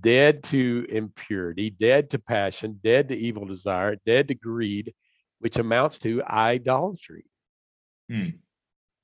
dead 0.00 0.42
to 0.44 0.86
impurity, 0.88 1.70
dead 1.70 2.10
to 2.10 2.18
passion, 2.18 2.80
dead 2.82 3.08
to 3.08 3.16
evil 3.16 3.44
desire, 3.44 3.96
dead 4.04 4.28
to 4.28 4.34
greed, 4.34 4.94
which 5.38 5.58
amounts 5.58 5.98
to 5.98 6.22
idolatry. 6.24 7.24
Hmm. 8.10 8.30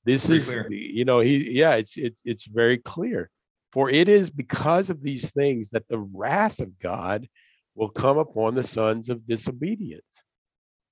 This 0.05 0.27
very 0.27 0.37
is, 0.37 0.47
clear. 0.51 0.71
you 0.71 1.05
know, 1.05 1.19
he, 1.19 1.51
yeah, 1.51 1.75
it's 1.75 1.97
it's 1.97 2.21
it's 2.25 2.45
very 2.45 2.77
clear. 2.77 3.29
For 3.73 3.89
it 3.89 4.07
is 4.07 4.29
because 4.29 4.89
of 4.89 5.01
these 5.01 5.31
things 5.31 5.69
that 5.71 5.87
the 5.89 5.99
wrath 5.99 6.59
of 6.59 6.79
God 6.79 7.27
will 7.75 7.89
come 7.89 8.17
upon 8.17 8.55
the 8.55 8.63
sons 8.63 9.09
of 9.09 9.27
disobedience. 9.27 10.23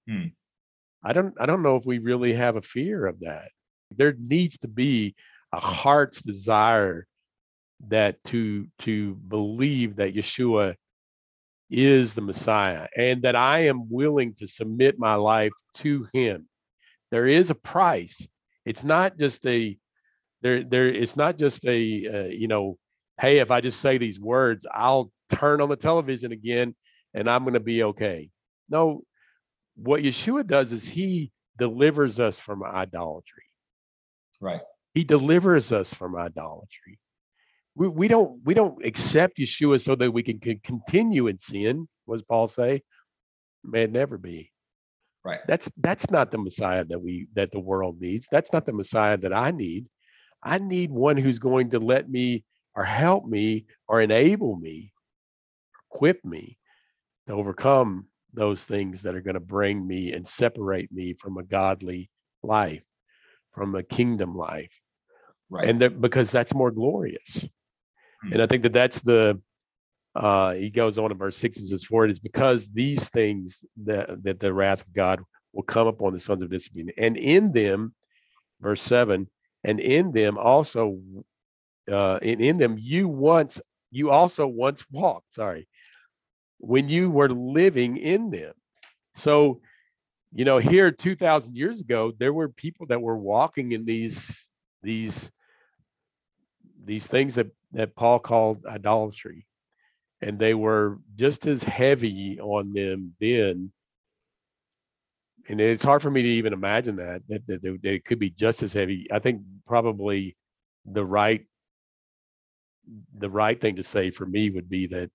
Hmm. 0.08 0.28
I 1.04 1.14
don't 1.14 1.34
I 1.40 1.46
don't 1.46 1.64
know 1.64 1.76
if 1.76 1.86
we 1.86 2.00
really 2.00 2.34
have 2.34 2.56
a 2.56 2.62
fear 2.62 3.06
of 3.06 3.20
that. 3.22 3.50
There 3.96 4.16
needs 4.18 4.58
to 4.60 4.68
be 4.68 5.16
a 5.54 5.60
heart's 5.60 6.22
desire 6.22 7.06
that 7.88 8.24
to 8.26 8.68
to 8.80 9.16
believe 9.16 9.98
that 9.98 10.16
Yeshua 10.16 10.76
is 11.70 12.14
the 12.14 12.22
Messiah 12.22 12.88
and 12.96 13.22
that 13.24 13.36
I 13.36 13.62
am 13.68 13.90
willing 13.90 14.34
to 14.36 14.48
submit 14.48 15.00
my 15.00 15.16
life 15.16 15.54
to 15.76 16.08
him. 16.14 16.48
There 17.12 17.28
is 17.28 17.50
a 17.50 17.56
price 17.56 18.28
it's 18.66 18.84
not 18.84 19.18
just 19.18 19.46
a 19.46 19.78
there 20.42 20.64
there 20.64 20.88
it's 20.88 21.16
not 21.16 21.38
just 21.38 21.64
a 21.66 22.08
uh, 22.08 22.28
you 22.30 22.48
know 22.48 22.78
hey 23.20 23.40
if 23.40 23.52
i 23.52 23.62
just 23.62 23.80
say 23.80 23.98
these 23.98 24.20
words 24.20 24.66
i'll 24.74 25.12
turn 25.30 25.62
on 25.62 25.70
the 25.70 25.76
television 25.76 26.32
again 26.32 26.76
and 27.14 27.30
i'm 27.30 27.44
going 27.44 27.54
to 27.54 27.60
be 27.60 27.84
okay. 27.84 28.30
No 28.70 29.04
what 29.76 30.02
yeshua 30.02 30.46
does 30.46 30.72
is 30.72 30.88
he 30.88 31.32
delivers 31.58 32.20
us 32.20 32.38
from 32.38 32.64
idolatry. 32.64 33.44
Right. 34.40 34.62
He 34.94 35.04
delivers 35.04 35.72
us 35.72 35.94
from 35.94 36.16
idolatry. 36.16 37.00
We, 37.76 37.88
we 37.88 38.08
don't 38.08 38.40
we 38.44 38.54
don't 38.54 38.86
accept 38.86 39.38
yeshua 39.40 39.82
so 39.82 39.96
that 39.96 40.12
we 40.12 40.24
can, 40.24 40.40
can 40.40 40.60
continue 40.64 41.28
in 41.28 41.38
sin 41.38 41.88
was 42.06 42.24
paul 42.24 42.48
say? 42.48 42.82
May 43.64 43.84
it 43.84 43.92
never 43.92 44.18
be 44.18 44.53
Right. 45.26 45.40
That's 45.48 45.72
that's 45.78 46.10
not 46.12 46.32
the 46.32 46.38
Messiah 46.38 46.84
that 46.86 47.00
we 47.00 47.28
that 47.36 47.52
the 47.52 47.60
world 47.60 48.02
needs. 48.02 48.28
That's 48.30 48.52
not 48.52 48.66
the 48.66 48.74
Messiah 48.74 49.18
that 49.18 49.34
I 49.34 49.52
need. 49.52 49.88
I 50.44 50.58
need 50.58 50.92
one 50.92 51.16
who's 51.16 51.40
going 51.40 51.70
to 51.72 51.80
let 51.80 52.10
me 52.10 52.44
or 52.76 52.84
help 52.84 53.26
me 53.26 53.66
or 53.88 54.02
enable 54.02 54.58
me, 54.58 54.92
equip 55.92 56.24
me 56.26 56.58
to 57.28 57.34
overcome 57.34 58.08
those 58.34 58.64
things 58.64 59.02
that 59.04 59.16
are 59.16 59.22
going 59.22 59.36
to 59.36 59.40
bring 59.40 59.88
me 59.88 60.12
and 60.12 60.28
separate 60.28 60.92
me 60.92 61.14
from 61.14 61.38
a 61.38 61.44
godly 61.44 62.10
life, 62.42 62.84
from 63.54 63.76
a 63.76 63.84
kingdom 63.84 64.36
life. 64.36 64.72
Right. 65.50 65.70
And 65.70 65.82
that 65.82 66.02
because 66.02 66.32
that's 66.32 66.54
more 66.54 66.72
glorious. 66.72 67.48
Hmm. 68.24 68.34
And 68.34 68.42
I 68.42 68.48
think 68.48 68.64
that 68.64 68.74
that's 68.74 69.00
the 69.02 69.40
uh, 70.16 70.54
he 70.54 70.70
goes 70.70 70.98
on 70.98 71.12
in 71.12 71.18
verse 71.18 71.38
six 71.38 71.58
and 71.58 71.68
says, 71.68 71.84
For 71.84 72.06
it 72.06 72.12
is 72.12 72.20
because 72.20 72.70
these 72.70 73.10
things 73.10 73.64
that, 73.84 74.24
that 74.24 74.40
the 74.40 74.54
wrath 74.54 74.82
of 74.82 74.94
God 74.94 75.22
will 75.54 75.64
come 75.64 75.88
upon 75.88 76.14
the 76.14 76.20
sons 76.20 76.44
of 76.44 76.52
disobedience. 76.52 76.96
And 76.98 77.18
in 77.18 77.52
them, 77.52 77.94
verse 78.62 78.82
seven, 78.82 79.28
and 79.64 79.80
in 79.80 80.12
them 80.12 80.38
also, 80.38 81.00
uh, 81.92 82.20
in, 82.22 82.42
in 82.42 82.58
them 82.58 82.78
you 82.80 83.08
once, 83.08 83.60
you 83.92 84.12
also 84.12 84.46
once 84.46 84.86
walked, 84.92 85.34
sorry, 85.34 85.68
when 86.60 86.90
you 86.90 87.10
were 87.10 87.30
living 87.30 87.98
in 87.98 88.30
them. 88.30 88.54
So, 89.16 89.62
you 90.32 90.46
know, 90.46 90.58
here 90.60 90.92
2000 90.92 91.56
years 91.56 91.82
ago, 91.82 92.12
there 92.18 92.34
were 92.34 92.50
people 92.50 92.88
that 92.88 93.02
were 93.02 93.18
walking 93.18 93.72
in 93.72 93.86
these, 93.86 94.50
these, 94.82 95.32
these 96.84 97.06
things 97.08 97.36
that, 97.36 97.48
that 97.72 97.96
Paul 97.96 98.20
called 98.20 98.66
idolatry 98.68 99.46
and 100.24 100.40
they 100.40 100.54
were 100.54 101.00
just 101.16 101.46
as 101.48 101.64
heavy 101.64 102.40
on 102.40 102.74
them 102.74 103.14
then. 103.20 103.72
And 105.50 105.60
it's 105.60 105.84
hard 105.84 106.02
for 106.02 106.10
me 106.10 106.22
to 106.22 106.28
even 106.28 106.54
imagine 106.54 106.96
that 106.96 107.22
that, 107.28 107.46
that 107.48 107.80
they 107.84 108.00
could 108.00 108.20
be 108.20 108.30
just 108.30 108.64
as 108.64 108.74
heavy. 108.74 109.08
I 109.12 109.20
think 109.20 109.42
probably 109.68 110.38
the 110.86 111.06
right 111.06 111.46
the 113.18 113.30
right 113.30 113.60
thing 113.60 113.76
to 113.76 113.84
say 113.84 114.12
for 114.12 114.26
me 114.26 114.50
would 114.50 114.70
be 114.70 114.88
that 114.88 115.10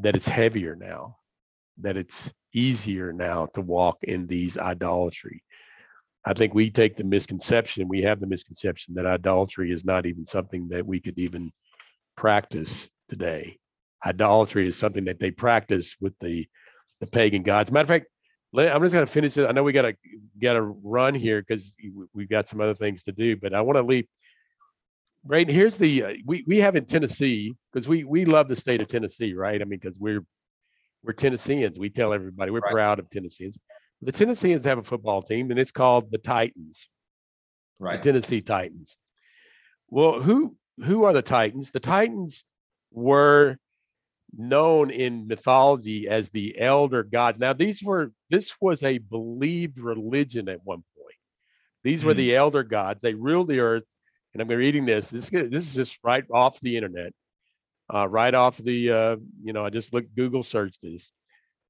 that 0.00 0.16
it's 0.16 0.28
heavier 0.28 0.74
now, 0.74 1.16
that 1.78 1.96
it's 1.96 2.32
easier 2.52 3.12
now 3.12 3.46
to 3.54 3.60
walk 3.60 3.98
in 4.02 4.26
these 4.26 4.58
idolatry. 4.58 5.42
I 6.26 6.34
think 6.34 6.54
we 6.54 6.70
take 6.70 6.96
the 6.96 7.04
misconception, 7.04 7.86
we 7.86 8.02
have 8.02 8.18
the 8.18 8.26
misconception 8.26 8.94
that 8.94 9.06
idolatry 9.06 9.70
is 9.70 9.84
not 9.84 10.06
even 10.06 10.26
something 10.26 10.68
that 10.70 10.84
we 10.84 10.98
could 11.00 11.18
even 11.18 11.52
practice 12.16 12.88
today. 13.14 13.58
Idolatry 14.04 14.66
is 14.66 14.76
something 14.76 15.04
that 15.04 15.18
they 15.18 15.30
practice 15.30 15.96
with 16.00 16.14
the 16.20 16.46
the 17.00 17.06
pagan 17.06 17.42
gods. 17.42 17.72
Matter 17.72 17.84
of 17.84 17.88
fact, 17.88 18.06
I'm 18.56 18.82
just 18.82 18.94
going 18.94 19.06
to 19.06 19.12
finish 19.12 19.36
it. 19.36 19.46
I 19.46 19.52
know 19.52 19.62
we 19.62 19.72
got 19.72 19.82
to 19.82 19.94
got 20.40 20.54
to 20.54 20.62
run 20.62 21.14
here 21.14 21.40
because 21.40 21.74
we've 22.12 22.28
got 22.28 22.48
some 22.48 22.60
other 22.60 22.74
things 22.74 23.02
to 23.04 23.12
do, 23.12 23.36
but 23.36 23.54
I 23.54 23.60
want 23.60 23.76
to 23.76 23.82
leave. 23.82 24.06
Right 25.26 25.48
here's 25.48 25.78
the 25.78 26.04
uh, 26.04 26.14
we 26.26 26.44
we 26.46 26.58
have 26.60 26.76
in 26.76 26.84
Tennessee 26.84 27.54
because 27.72 27.88
we 27.88 28.04
we 28.04 28.26
love 28.26 28.46
the 28.48 28.56
state 28.56 28.82
of 28.82 28.88
Tennessee, 28.88 29.32
right? 29.32 29.60
I 29.60 29.64
mean, 29.64 29.78
because 29.80 29.98
we're 29.98 30.24
we're 31.02 31.14
Tennesseans. 31.14 31.78
We 31.78 31.88
tell 31.88 32.12
everybody 32.12 32.50
we're 32.50 32.60
right. 32.60 32.72
proud 32.72 32.98
of 32.98 33.08
Tennesseans. 33.08 33.58
The 34.02 34.12
Tennesseans 34.12 34.66
have 34.66 34.78
a 34.78 34.82
football 34.82 35.22
team, 35.22 35.50
and 35.50 35.58
it's 35.58 35.72
called 35.72 36.10
the 36.10 36.18
Titans. 36.18 36.88
Right. 37.80 38.02
The 38.02 38.12
Tennessee 38.12 38.42
Titans. 38.42 38.98
Well, 39.88 40.20
who 40.20 40.56
who 40.84 41.04
are 41.04 41.14
the 41.14 41.22
Titans? 41.22 41.70
The 41.70 41.80
Titans 41.80 42.44
were 42.94 43.58
known 44.36 44.90
in 44.90 45.26
mythology 45.26 46.08
as 46.08 46.30
the 46.30 46.58
elder 46.58 47.02
gods. 47.02 47.38
Now, 47.38 47.52
these 47.52 47.82
were 47.82 48.12
this 48.30 48.54
was 48.60 48.82
a 48.82 48.98
believed 48.98 49.78
religion 49.78 50.48
at 50.48 50.64
one 50.64 50.82
point. 50.96 51.16
These 51.82 52.02
mm. 52.02 52.06
were 52.06 52.12
hmm. 52.14 52.18
the 52.18 52.36
elder 52.36 52.62
gods. 52.62 53.02
They 53.02 53.14
ruled 53.14 53.48
the 53.48 53.60
earth. 53.60 53.84
And 54.32 54.40
I'm 54.42 54.48
reading 54.48 54.84
this. 54.84 55.10
This 55.10 55.30
this 55.30 55.68
is 55.68 55.74
just 55.74 55.98
right 56.02 56.24
off 56.32 56.60
the 56.60 56.76
internet, 56.76 57.12
uh, 57.92 58.08
right 58.08 58.34
off 58.34 58.56
the 58.58 58.90
uh, 58.90 59.16
you 59.44 59.52
know. 59.52 59.64
I 59.64 59.70
just 59.70 59.92
looked 59.92 60.16
Google 60.16 60.42
searched 60.42 60.82
this. 60.82 61.12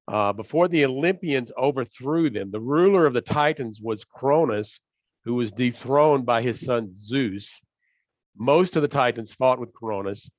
Uh, 0.08 0.32
before 0.32 0.68
the 0.68 0.84
Olympians 0.84 1.52
overthrew 1.58 2.30
them, 2.30 2.50
the 2.50 2.60
ruler 2.60 3.04
of 3.04 3.12
the 3.12 3.20
Titans 3.20 3.80
was 3.82 4.04
Cronus, 4.04 4.80
who 5.24 5.34
was 5.34 5.52
dethroned 5.52 6.24
by 6.24 6.40
his 6.40 6.60
son 6.60 6.94
Zeus. 6.96 7.60
Most 8.37 8.76
of 8.76 8.82
the 8.82 8.88
Titans 8.88 9.34
fought 9.34 9.60
with 9.60 9.72
Cronus, 9.74 10.30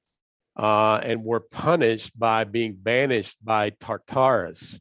uh, 0.56 1.00
and 1.04 1.24
were 1.24 1.41
punished 1.41 2.18
by 2.18 2.44
being 2.44 2.74
banished 2.74 3.38
by 3.44 3.72
Tartarus. 3.72 4.80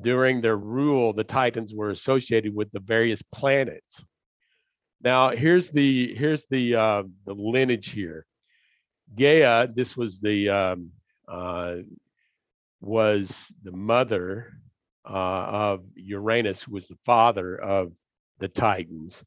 During 0.00 0.40
their 0.40 0.56
rule, 0.56 1.12
the 1.12 1.24
Titans 1.24 1.74
were 1.74 1.90
associated 1.90 2.54
with 2.54 2.72
the 2.72 2.80
various 2.80 3.22
planets. 3.22 4.04
Now, 5.02 5.30
here's 5.30 5.70
the 5.70 6.14
here's 6.14 6.46
the 6.46 6.76
uh, 6.76 7.02
the 7.26 7.34
lineage 7.34 7.90
here. 7.90 8.24
Gaia, 9.14 9.68
this 9.68 9.96
was 9.96 10.20
the 10.20 10.48
um, 10.48 10.90
uh, 11.28 11.78
was 12.80 13.52
the 13.62 13.72
mother 13.72 14.52
uh, 15.04 15.12
of 15.72 15.84
Uranus, 15.94 16.62
who 16.62 16.72
was 16.72 16.88
the 16.88 16.98
father 17.04 17.56
of 17.56 17.92
the 18.38 18.48
Titans. 18.48 19.22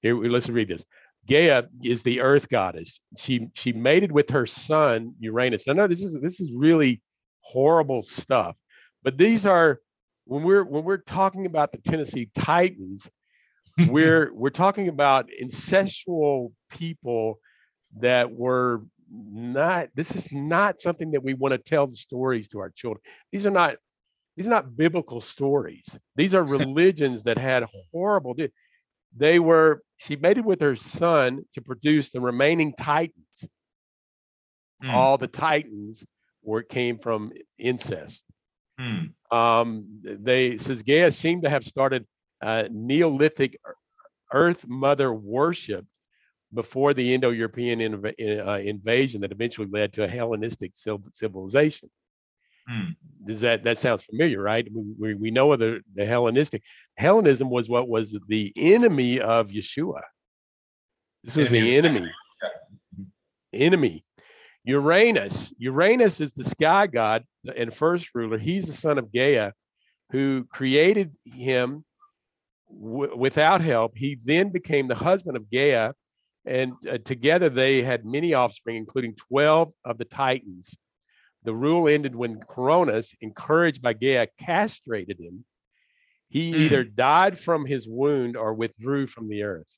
Here, 0.00 0.16
let's 0.16 0.48
read 0.48 0.68
this. 0.68 0.84
Gaia 1.26 1.64
is 1.82 2.02
the 2.02 2.20
earth 2.20 2.48
goddess. 2.48 3.00
She 3.18 3.48
she 3.54 3.72
mated 3.72 4.12
with 4.12 4.30
her 4.30 4.46
son 4.46 5.14
Uranus. 5.18 5.68
I 5.68 5.72
know 5.72 5.86
this 5.86 6.02
is 6.02 6.18
this 6.20 6.40
is 6.40 6.52
really 6.52 7.02
horrible 7.40 8.02
stuff, 8.02 8.56
but 9.02 9.18
these 9.18 9.46
are 9.46 9.80
when 10.26 10.42
we're 10.42 10.64
when 10.64 10.84
we're 10.84 10.98
talking 10.98 11.46
about 11.46 11.72
the 11.72 11.78
Tennessee 11.78 12.30
Titans, 12.34 13.08
we're 13.88 14.32
we're 14.32 14.50
talking 14.50 14.88
about 14.88 15.28
incestual 15.42 16.52
people 16.70 17.40
that 17.98 18.30
were 18.32 18.82
not 19.10 19.88
this 19.94 20.14
is 20.14 20.30
not 20.32 20.80
something 20.80 21.12
that 21.12 21.22
we 21.22 21.34
want 21.34 21.52
to 21.52 21.58
tell 21.58 21.86
the 21.86 21.96
stories 21.96 22.48
to 22.48 22.58
our 22.58 22.70
children. 22.70 23.00
These 23.32 23.46
are 23.46 23.50
not 23.50 23.76
these 24.36 24.46
are 24.46 24.50
not 24.50 24.76
biblical 24.76 25.20
stories. 25.20 25.98
These 26.14 26.34
are 26.34 26.44
religions 26.58 27.22
that 27.24 27.38
had 27.38 27.64
horrible 27.92 28.34
they 29.16 29.38
were 29.38 29.82
she 29.96 30.16
mated 30.16 30.44
with 30.44 30.60
her 30.60 30.76
son 30.76 31.44
to 31.54 31.60
produce 31.60 32.10
the 32.10 32.20
remaining 32.20 32.72
titans 32.78 33.48
mm. 34.82 34.92
all 34.92 35.18
the 35.18 35.26
titans 35.26 36.04
were 36.42 36.62
came 36.62 36.98
from 36.98 37.32
incest 37.58 38.24
mm. 38.80 39.10
um, 39.30 39.86
they 40.02 40.56
says 40.56 40.82
gaia 40.82 41.10
seemed 41.10 41.42
to 41.42 41.50
have 41.50 41.64
started 41.64 42.06
uh, 42.42 42.64
neolithic 42.70 43.58
earth 44.32 44.66
mother 44.68 45.12
worship 45.12 45.84
before 46.54 46.94
the 46.94 47.14
indo-european 47.14 47.80
inv- 47.80 48.46
uh, 48.46 48.60
invasion 48.60 49.20
that 49.20 49.32
eventually 49.32 49.68
led 49.70 49.92
to 49.92 50.04
a 50.04 50.08
hellenistic 50.08 50.72
civilization 51.12 51.88
Hmm. 52.68 52.90
Does 53.26 53.40
that 53.40 53.64
that 53.64 53.78
sounds 53.78 54.04
familiar, 54.04 54.40
right? 54.40 54.66
We, 54.72 54.84
we, 54.98 55.14
we 55.14 55.30
know 55.30 55.52
of 55.52 55.58
the, 55.58 55.80
the 55.94 56.06
Hellenistic. 56.06 56.62
Hellenism 56.96 57.50
was 57.50 57.68
what 57.68 57.88
was 57.88 58.16
the 58.28 58.52
enemy 58.56 59.20
of 59.20 59.48
Yeshua. 59.48 60.00
This 61.24 61.36
was 61.36 61.50
the 61.50 61.76
enemy. 61.76 62.10
Enemy. 63.52 64.04
Uranus. 64.64 65.52
Uranus 65.58 66.20
is 66.20 66.32
the 66.32 66.44
sky 66.44 66.86
god 66.86 67.24
and 67.56 67.74
first 67.74 68.14
ruler. 68.14 68.38
He's 68.38 68.66
the 68.66 68.72
son 68.72 68.98
of 68.98 69.12
Gaia, 69.12 69.52
who 70.10 70.44
created 70.50 71.12
him 71.24 71.84
w- 72.68 73.16
without 73.16 73.60
help. 73.60 73.96
He 73.96 74.18
then 74.22 74.50
became 74.50 74.88
the 74.88 74.94
husband 74.94 75.36
of 75.36 75.50
Gaia, 75.50 75.92
and 76.44 76.74
uh, 76.88 76.98
together 76.98 77.48
they 77.48 77.82
had 77.82 78.04
many 78.04 78.34
offspring, 78.34 78.76
including 78.76 79.14
12 79.28 79.72
of 79.84 79.98
the 79.98 80.04
Titans. 80.04 80.76
The 81.46 81.54
rule 81.54 81.86
ended 81.86 82.16
when 82.16 82.40
Cronus, 82.40 83.14
encouraged 83.20 83.80
by 83.80 83.92
Gaia, 83.92 84.26
castrated 84.36 85.20
him. 85.20 85.44
He 86.28 86.52
mm. 86.52 86.56
either 86.56 86.82
died 86.82 87.38
from 87.38 87.64
his 87.64 87.86
wound 87.88 88.36
or 88.36 88.52
withdrew 88.52 89.06
from 89.06 89.28
the 89.28 89.44
earth. 89.44 89.68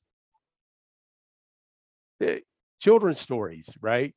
Eh, 2.22 2.38
children's 2.80 3.20
stories, 3.20 3.68
right? 3.82 4.14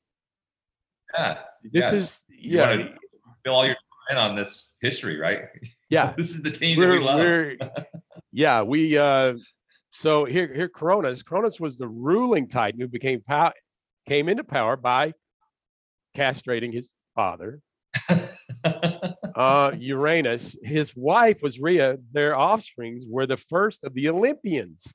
Yeah. 1.13 1.39
This 1.61 1.91
yeah. 1.91 1.97
is 1.97 2.19
yeah. 2.29 2.73
You 2.73 2.89
fill 3.43 3.53
all 3.53 3.65
your 3.65 3.75
time 4.09 4.17
on 4.17 4.37
this 4.37 4.71
history, 4.81 5.19
right? 5.19 5.41
Yeah. 5.89 6.13
this 6.17 6.29
is 6.29 6.41
the 6.41 6.51
team 6.51 6.77
we're, 6.77 6.99
that 6.99 6.99
we 7.01 7.57
love. 7.59 7.85
yeah, 8.31 8.61
we 8.61 8.97
uh 8.97 9.33
so 9.89 10.23
here 10.23 10.53
here 10.53 10.69
Cronus. 10.69 11.21
Cronus 11.21 11.59
was 11.59 11.77
the 11.77 11.89
ruling 11.89 12.47
titan 12.47 12.79
who 12.79 12.87
became 12.87 13.19
power 13.19 13.51
came 14.07 14.29
into 14.29 14.45
power 14.45 14.77
by 14.77 15.13
castrating 16.15 16.73
his 16.73 16.93
father. 17.15 17.61
uh, 19.35 19.71
Uranus, 19.77 20.57
his 20.63 20.95
wife 20.95 21.41
was 21.41 21.59
Rhea. 21.59 21.97
Their 22.11 22.37
offsprings 22.37 23.05
were 23.07 23.25
the 23.25 23.37
first 23.37 23.83
of 23.83 23.93
the 23.93 24.09
Olympians. 24.09 24.85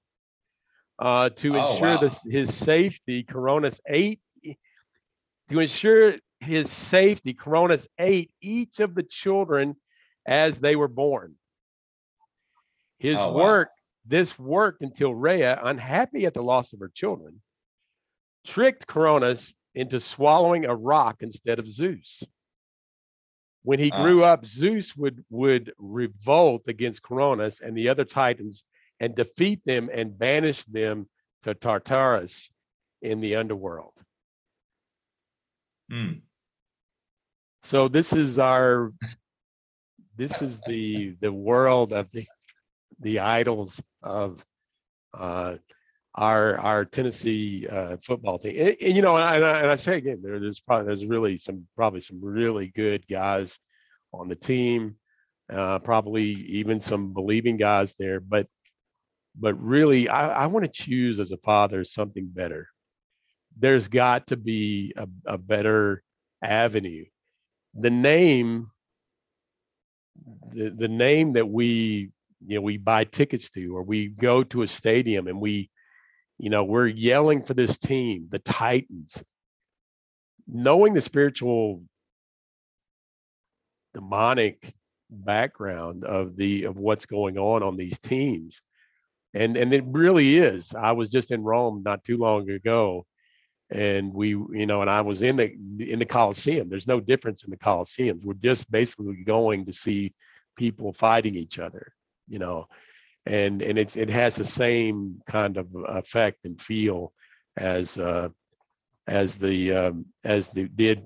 Uh, 0.99 1.29
to 1.29 1.55
oh, 1.55 1.73
ensure 1.73 1.95
wow. 1.95 2.01
this, 2.01 2.23
his 2.23 2.55
safety, 2.55 3.23
Coronas 3.23 3.81
ate. 3.87 4.21
To 5.51 5.61
ensure 5.61 6.15
his 6.41 6.71
safety, 6.71 7.35
Coronas 7.35 7.87
ate 7.99 8.31
each 8.41 8.81
of 8.81 8.95
the 8.95 9.03
children 9.03 9.77
as 10.27 10.59
they 10.59 10.75
were 10.75 10.89
born. 10.89 11.35
His 12.99 13.21
Oh, 13.21 13.33
wow. 13.33 13.45
work, 13.45 13.69
this 14.07 14.39
worked 14.39 14.83
until 14.83 15.15
Rhea, 15.15 15.61
unhappy 15.63 16.27
at 16.27 16.35
the 16.35 16.43
loss 16.43 16.73
of 16.73 16.81
her 16.81 16.91
children, 16.93 17.43
tricked 18.47 18.87
Coronis 18.87 19.53
into 19.77 20.01
swallowing 20.01 20.65
a 20.65 20.75
rock 20.75 21.19
instead 21.21 21.61
of 21.61 21.71
Zeus. 21.71 22.25
When 23.63 23.79
he 23.79 23.91
Ah. 23.93 24.03
grew 24.03 24.25
up, 24.25 24.45
Zeus 24.45 24.97
would 24.97 25.25
would 25.31 25.73
revolt 25.79 26.63
against 26.67 27.03
Coronis 27.03 27.61
and 27.61 27.77
the 27.77 27.89
other 27.89 28.05
titans 28.05 28.65
and 29.01 29.15
defeat 29.15 29.61
them 29.65 29.91
and 29.93 30.19
banish 30.19 30.65
them 30.65 31.09
to 31.43 31.55
Tartarus 31.55 32.51
in 33.03 33.21
the 33.21 33.37
underworld. 33.37 33.93
Hmm. 35.91 36.21
So 37.63 37.89
this 37.89 38.13
is 38.13 38.39
our 38.39 38.93
this 40.17 40.41
is 40.41 40.61
the 40.67 41.17
the 41.21 41.33
world 41.33 41.93
of 41.93 42.11
the 42.13 42.27
the 43.01 43.19
idols 43.19 43.81
of 44.03 44.45
uh 45.13 45.59
our 46.17 46.59
our 46.59 46.85
Tennessee 46.85 47.67
uh, 47.69 47.97
football 47.99 48.39
team. 48.39 48.57
And, 48.59 48.77
and, 48.81 48.97
you 48.97 49.03
know, 49.03 49.17
and 49.17 49.25
I, 49.25 49.61
and 49.61 49.71
I 49.71 49.77
say 49.77 49.97
again, 49.99 50.21
there, 50.23 50.41
there's 50.41 50.61
probably 50.61 50.87
there's 50.87 51.07
really 51.07 51.37
some 51.37 51.67
probably 51.77 52.01
some 52.01 52.21
really 52.23 52.73
good 52.75 53.07
guys 53.09 53.59
on 54.13 54.29
the 54.29 54.37
team, 54.37 54.97
uh, 55.53 55.79
probably 55.81 56.25
even 56.25 56.81
some 56.81 57.13
believing 57.13 57.57
guys 57.57 57.95
there. 57.99 58.21
But 58.21 58.47
but 59.39 59.61
really, 59.63 60.09
I, 60.09 60.45
I 60.45 60.47
want 60.47 60.65
to 60.65 60.71
choose 60.71 61.21
as 61.21 61.33
a 61.33 61.37
father 61.39 61.85
something 61.85 62.27
better. 62.27 62.69
There's 63.59 63.89
got 63.89 64.29
to 64.29 64.37
be 64.37 64.95
a, 64.97 65.09
a 65.27 65.39
better 65.39 66.03
avenue. 66.43 67.05
The 67.79 67.91
name, 67.91 68.71
the, 70.55 70.71
the 70.71 70.89
name 70.89 71.35
that 71.35 71.49
we 71.49 72.11
you 72.47 72.55
know 72.57 72.63
we 72.63 72.79
buy 72.79 73.05
tickets 73.05 73.51
to, 73.51 73.77
or 73.77 73.83
we 73.83 74.09
go 74.09 74.45
to 74.45 74.63
a 74.63 74.67
stadium 74.67 75.27
and 75.27 75.41
we 75.41 75.69
you 76.39 76.51
know, 76.51 76.65
we're 76.65 76.87
yelling 76.87 77.43
for 77.43 77.55
this 77.55 77.79
team, 77.79 78.29
the 78.31 78.39
Titans. 78.39 79.23
Knowing 80.49 80.95
the 80.95 81.01
spiritual 81.01 81.83
demonic 83.95 84.75
background 85.11 86.05
of 86.05 86.37
the 86.37 86.65
of 86.65 86.77
what's 86.77 87.07
going 87.07 87.37
on 87.37 87.63
on 87.63 87.77
these 87.77 87.99
teams. 87.99 88.61
And 89.35 89.57
and 89.57 89.73
it 89.75 89.85
really 89.87 90.37
is. 90.37 90.73
I 90.75 90.93
was 90.93 91.11
just 91.11 91.33
in 91.33 91.43
Rome 91.43 91.83
not 91.85 92.05
too 92.05 92.17
long 92.17 92.49
ago 92.49 93.07
and 93.71 94.15
we 94.15 94.29
you 94.29 94.67
know 94.67 94.83
and 94.83 94.91
I 94.91 95.01
was 95.01 95.23
in 95.23 95.37
the 95.37 95.53
in 95.81 95.99
the 95.99 96.05
Coliseum. 96.05 96.69
There's 96.69 96.87
no 96.87 97.01
difference 97.01 97.43
in 97.43 97.51
the 97.51 97.57
Coliseums. 97.57 98.25
We're 98.25 98.35
just 98.35 98.71
basically 98.71 99.25
going 99.25 99.67
to 99.67 99.73
see 99.73 100.15
people 100.57 100.93
fighting 100.93 101.35
each 101.35 101.59
other, 101.59 101.93
you 102.29 102.39
know 102.39 102.69
and 103.27 103.63
and 103.63 103.79
it's 103.79 103.97
it 103.97 104.09
has 104.09 104.35
the 104.35 104.45
same 104.45 105.21
kind 105.27 105.57
of 105.57 105.67
effect 105.89 106.45
and 106.45 106.61
feel 106.61 107.13
as 107.57 107.99
uh 107.99 108.29
as 109.09 109.37
the 109.37 109.73
um 109.73 110.07
as 110.25 110.49
the 110.49 110.69
did 110.69 111.05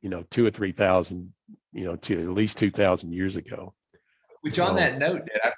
you 0.00 0.10
know 0.10 0.24
two 0.30 0.44
or 0.46 0.50
three 0.50 0.72
thousand 0.72 1.32
you 1.72 1.84
know 1.84 1.96
to 1.96 2.20
at 2.20 2.28
least 2.30 2.58
two 2.58 2.70
thousand 2.70 3.12
years 3.12 3.36
ago 3.36 3.74
Which 4.42 4.58
on 4.58 4.74
that 4.76 4.98
note, 4.98 5.24
Dad, 5.24 5.40
I, 5.44 5.50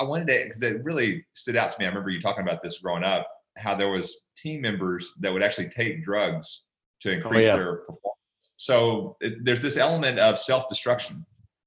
I, 0.00 0.04
wanted 0.04 0.26
to 0.26 0.44
because 0.44 0.62
it 0.62 0.82
really 0.82 1.24
stood 1.32 1.54
out 1.54 1.72
to 1.72 1.78
me. 1.78 1.84
I 1.84 1.88
remember 1.88 2.10
you 2.10 2.20
talking 2.20 2.42
about 2.42 2.60
this 2.62 2.78
growing 2.80 3.04
up, 3.04 3.26
how 3.56 3.76
there 3.76 3.88
was 3.88 4.16
team 4.36 4.60
members 4.60 5.12
that 5.20 5.32
would 5.32 5.42
actually 5.44 5.68
take 5.68 6.04
drugs 6.04 6.64
to 7.02 7.12
increase 7.12 7.44
Oh, 7.44 7.48
yeah. 7.48 7.56
their 7.56 7.76
performance. 7.76 8.18
So 8.56 9.16
it, 9.20 9.44
there's 9.44 9.60
this 9.60 9.76
element 9.76 10.18
of 10.18 10.38
self-destruction. 10.38 11.24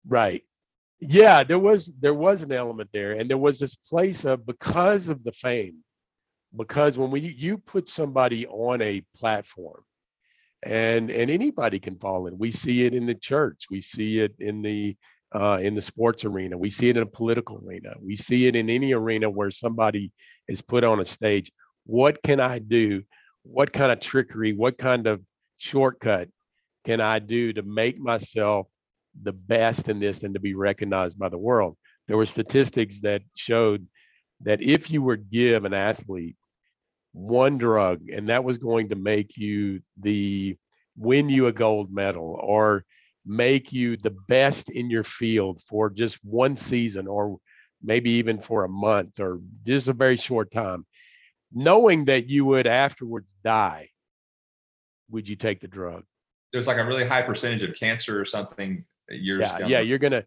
right 0.07 0.43
yeah 1.07 1.43
there 1.43 1.59
was 1.59 1.93
there 1.99 2.13
was 2.13 2.41
an 2.41 2.51
element 2.51 2.89
there 2.93 3.13
and 3.13 3.29
there 3.29 3.37
was 3.37 3.59
this 3.59 3.75
place 3.75 4.25
of 4.25 4.45
because 4.45 5.09
of 5.09 5.23
the 5.23 5.31
fame 5.33 5.77
because 6.57 6.97
when 6.97 7.11
we 7.11 7.19
you 7.21 7.57
put 7.57 7.89
somebody 7.89 8.47
on 8.47 8.81
a 8.81 9.03
platform 9.15 9.83
and 10.63 11.11
and 11.11 11.29
anybody 11.29 11.79
can 11.79 11.97
fall 11.97 12.27
in. 12.27 12.37
We 12.37 12.51
see 12.51 12.85
it 12.85 12.93
in 12.93 13.05
the 13.05 13.15
church 13.15 13.65
we 13.69 13.81
see 13.81 14.19
it 14.19 14.33
in 14.39 14.61
the 14.61 14.97
uh, 15.33 15.59
in 15.61 15.75
the 15.75 15.81
sports 15.81 16.25
arena 16.25 16.57
we 16.57 16.69
see 16.69 16.89
it 16.89 16.97
in 16.97 17.03
a 17.03 17.07
political 17.07 17.61
arena 17.65 17.93
we 18.01 18.15
see 18.15 18.47
it 18.47 18.55
in 18.55 18.69
any 18.69 18.93
arena 18.93 19.29
where 19.29 19.51
somebody 19.51 20.11
is 20.47 20.61
put 20.61 20.83
on 20.83 20.99
a 20.99 21.05
stage. 21.05 21.51
What 21.85 22.21
can 22.23 22.39
i 22.39 22.59
do? 22.59 23.03
What 23.43 23.73
kind 23.73 23.91
of 23.91 23.99
trickery 23.99 24.53
what 24.53 24.77
kind 24.77 25.07
of 25.07 25.21
shortcut 25.57 26.29
can 26.85 27.01
i 27.01 27.19
do 27.19 27.53
to 27.53 27.61
make 27.63 27.99
myself 27.99 28.67
the 29.23 29.33
best 29.33 29.89
in 29.89 29.99
this 29.99 30.23
and 30.23 30.33
to 30.33 30.39
be 30.39 30.55
recognized 30.55 31.17
by 31.17 31.29
the 31.29 31.37
world. 31.37 31.77
There 32.07 32.17
were 32.17 32.25
statistics 32.25 33.01
that 33.01 33.21
showed 33.35 33.87
that 34.41 34.61
if 34.61 34.91
you 34.91 35.01
were 35.01 35.15
give 35.15 35.65
an 35.65 35.73
athlete 35.73 36.35
one 37.13 37.57
drug 37.57 38.09
and 38.09 38.29
that 38.29 38.43
was 38.43 38.57
going 38.57 38.89
to 38.89 38.95
make 38.95 39.37
you 39.37 39.81
the 40.01 40.57
win 40.97 41.29
you 41.29 41.47
a 41.47 41.51
gold 41.51 41.91
medal 41.93 42.37
or 42.41 42.83
make 43.25 43.71
you 43.71 43.95
the 43.97 44.15
best 44.27 44.69
in 44.69 44.89
your 44.89 45.03
field 45.03 45.61
for 45.61 45.89
just 45.89 46.19
one 46.23 46.57
season 46.57 47.07
or 47.07 47.37
maybe 47.81 48.11
even 48.11 48.39
for 48.41 48.65
a 48.65 48.69
month 48.69 49.19
or 49.19 49.39
just 49.65 49.87
a 49.87 49.93
very 49.93 50.17
short 50.17 50.51
time 50.51 50.85
knowing 51.53 52.05
that 52.05 52.27
you 52.27 52.43
would 52.43 52.67
afterwards 52.67 53.27
die 53.43 53.89
would 55.09 55.29
you 55.29 55.35
take 55.35 55.61
the 55.61 55.67
drug? 55.67 56.03
There's 56.51 56.67
like 56.67 56.77
a 56.77 56.85
really 56.85 57.05
high 57.05 57.21
percentage 57.21 57.63
of 57.63 57.75
cancer 57.75 58.19
or 58.19 58.25
something 58.25 58.85
years 59.09 59.41
yeah 59.41 59.59
down 59.59 59.69
yeah 59.69 59.79
you're 59.79 59.97
gonna 59.99 60.23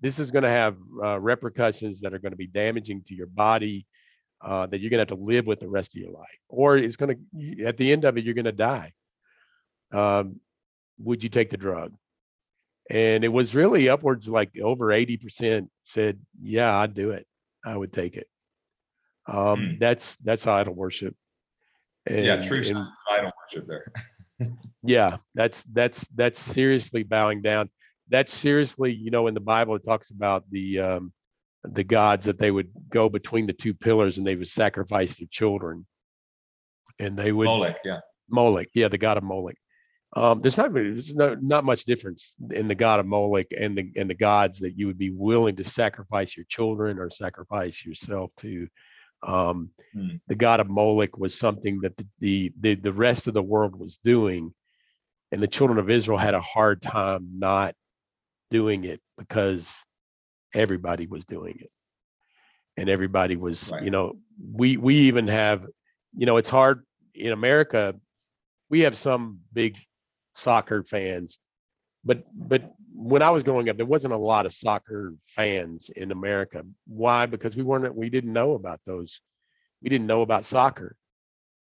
this 0.00 0.18
is 0.18 0.30
gonna 0.30 0.48
have 0.48 0.76
uh, 1.04 1.18
repercussions 1.20 2.00
that 2.00 2.12
are 2.12 2.18
going 2.18 2.32
to 2.32 2.36
be 2.36 2.46
damaging 2.46 3.02
to 3.06 3.14
your 3.14 3.26
body 3.28 3.86
uh, 4.44 4.66
that 4.66 4.80
you're 4.80 4.90
gonna 4.90 5.02
have 5.02 5.08
to 5.08 5.14
live 5.14 5.46
with 5.46 5.60
the 5.60 5.68
rest 5.68 5.94
of 5.94 6.00
your 6.00 6.10
life 6.10 6.38
or 6.48 6.76
it's 6.76 6.96
gonna 6.96 7.14
at 7.64 7.76
the 7.76 7.92
end 7.92 8.04
of 8.04 8.16
it 8.18 8.24
you're 8.24 8.34
gonna 8.34 8.50
die. 8.52 8.90
Um, 9.92 10.40
would 10.98 11.22
you 11.22 11.28
take 11.28 11.50
the 11.50 11.56
drug? 11.56 11.92
And 12.90 13.24
it 13.24 13.28
was 13.28 13.54
really 13.54 13.88
upwards 13.88 14.28
like 14.28 14.50
over 14.60 14.86
80% 14.86 15.68
said 15.84 16.18
yeah 16.42 16.76
i'd 16.78 16.94
do 16.94 17.10
it. 17.10 17.26
I 17.64 17.76
would 17.76 17.92
take 17.92 18.16
it. 18.16 18.26
Um, 19.26 19.58
Hmm. 19.60 19.74
that's 19.78 20.16
that's 20.16 20.46
idol 20.46 20.74
worship. 20.74 21.14
And, 22.06 22.24
yeah, 22.24 22.42
true 22.42 22.58
and- 22.66 22.88
idol 23.10 23.30
worship 23.40 23.68
there. 23.68 23.92
yeah 24.82 25.18
that's 25.36 25.62
that's 25.72 26.04
that's 26.16 26.40
seriously 26.40 27.04
bowing 27.04 27.42
down 27.42 27.70
that's 28.12 28.32
seriously 28.32 28.92
you 28.92 29.10
know 29.10 29.26
in 29.26 29.34
the 29.34 29.40
bible 29.40 29.74
it 29.74 29.84
talks 29.84 30.10
about 30.10 30.44
the 30.50 30.78
um 30.78 31.12
the 31.64 31.84
gods 31.84 32.26
that 32.26 32.38
they 32.38 32.50
would 32.50 32.70
go 32.88 33.08
between 33.08 33.46
the 33.46 33.52
two 33.52 33.72
pillars 33.72 34.18
and 34.18 34.26
they 34.26 34.36
would 34.36 34.48
sacrifice 34.48 35.18
their 35.18 35.28
children 35.30 35.86
and 36.98 37.18
they 37.18 37.32
would 37.32 37.46
Molech, 37.46 37.78
yeah. 37.84 38.00
Moloch, 38.28 38.68
yeah, 38.74 38.88
the 38.88 38.98
god 38.98 39.16
of 39.16 39.24
Moloch. 39.24 39.56
Um, 40.14 40.42
there's 40.42 40.58
not 40.58 40.72
there's 40.74 41.14
no, 41.14 41.34
not 41.40 41.64
much 41.64 41.84
difference 41.84 42.34
in 42.50 42.68
the 42.68 42.74
god 42.74 43.00
of 43.00 43.06
Moloch 43.06 43.46
and 43.56 43.76
the 43.76 43.90
and 43.96 44.08
the 44.08 44.14
gods 44.14 44.60
that 44.60 44.78
you 44.78 44.86
would 44.86 44.98
be 44.98 45.10
willing 45.10 45.56
to 45.56 45.64
sacrifice 45.64 46.36
your 46.36 46.46
children 46.48 46.98
or 46.98 47.10
sacrifice 47.10 47.84
yourself 47.84 48.30
to. 48.38 48.68
Um, 49.26 49.70
Hmm. 49.94 50.16
The 50.26 50.34
god 50.34 50.60
of 50.60 50.68
Moloch 50.68 51.18
was 51.18 51.38
something 51.38 51.80
that 51.82 51.96
the, 51.96 52.06
the 52.20 52.52
the 52.60 52.74
the 52.76 52.92
rest 52.92 53.28
of 53.28 53.34
the 53.34 53.42
world 53.42 53.78
was 53.78 53.98
doing, 53.98 54.54
and 55.30 55.42
the 55.42 55.48
children 55.48 55.78
of 55.78 55.90
Israel 55.90 56.18
had 56.18 56.34
a 56.34 56.40
hard 56.40 56.80
time 56.80 57.28
not 57.38 57.74
doing 58.52 58.84
it 58.84 59.00
because 59.18 59.82
everybody 60.54 61.06
was 61.06 61.24
doing 61.24 61.56
it, 61.58 61.70
and 62.76 62.88
everybody 62.88 63.36
was 63.36 63.70
Right. 63.72 63.82
you 63.84 63.90
know 63.90 64.06
we 64.60 64.76
we 64.76 64.94
even 65.10 65.26
have 65.28 65.66
you 66.20 66.26
know 66.26 66.36
it's 66.36 66.50
hard 66.50 66.84
in 67.14 67.32
America 67.32 67.94
we 68.70 68.80
have 68.80 68.96
some 68.96 69.40
big 69.52 69.76
soccer 70.34 70.82
fans 70.82 71.38
but 72.04 72.24
but 72.34 72.62
when 72.94 73.22
i 73.22 73.30
was 73.30 73.42
growing 73.42 73.68
up 73.68 73.76
there 73.76 73.84
wasn't 73.94 74.12
a 74.12 74.24
lot 74.32 74.46
of 74.46 74.52
soccer 74.52 75.14
fans 75.26 75.90
in 76.02 76.10
america. 76.10 76.62
Why? 76.86 77.26
Because 77.26 77.56
we 77.56 77.62
weren't 77.62 77.94
we 77.94 78.08
didn't 78.10 78.32
know 78.32 78.54
about 78.54 78.80
those 78.86 79.20
we 79.82 79.88
didn't 79.90 80.06
know 80.06 80.22
about 80.22 80.44
soccer. 80.44 80.96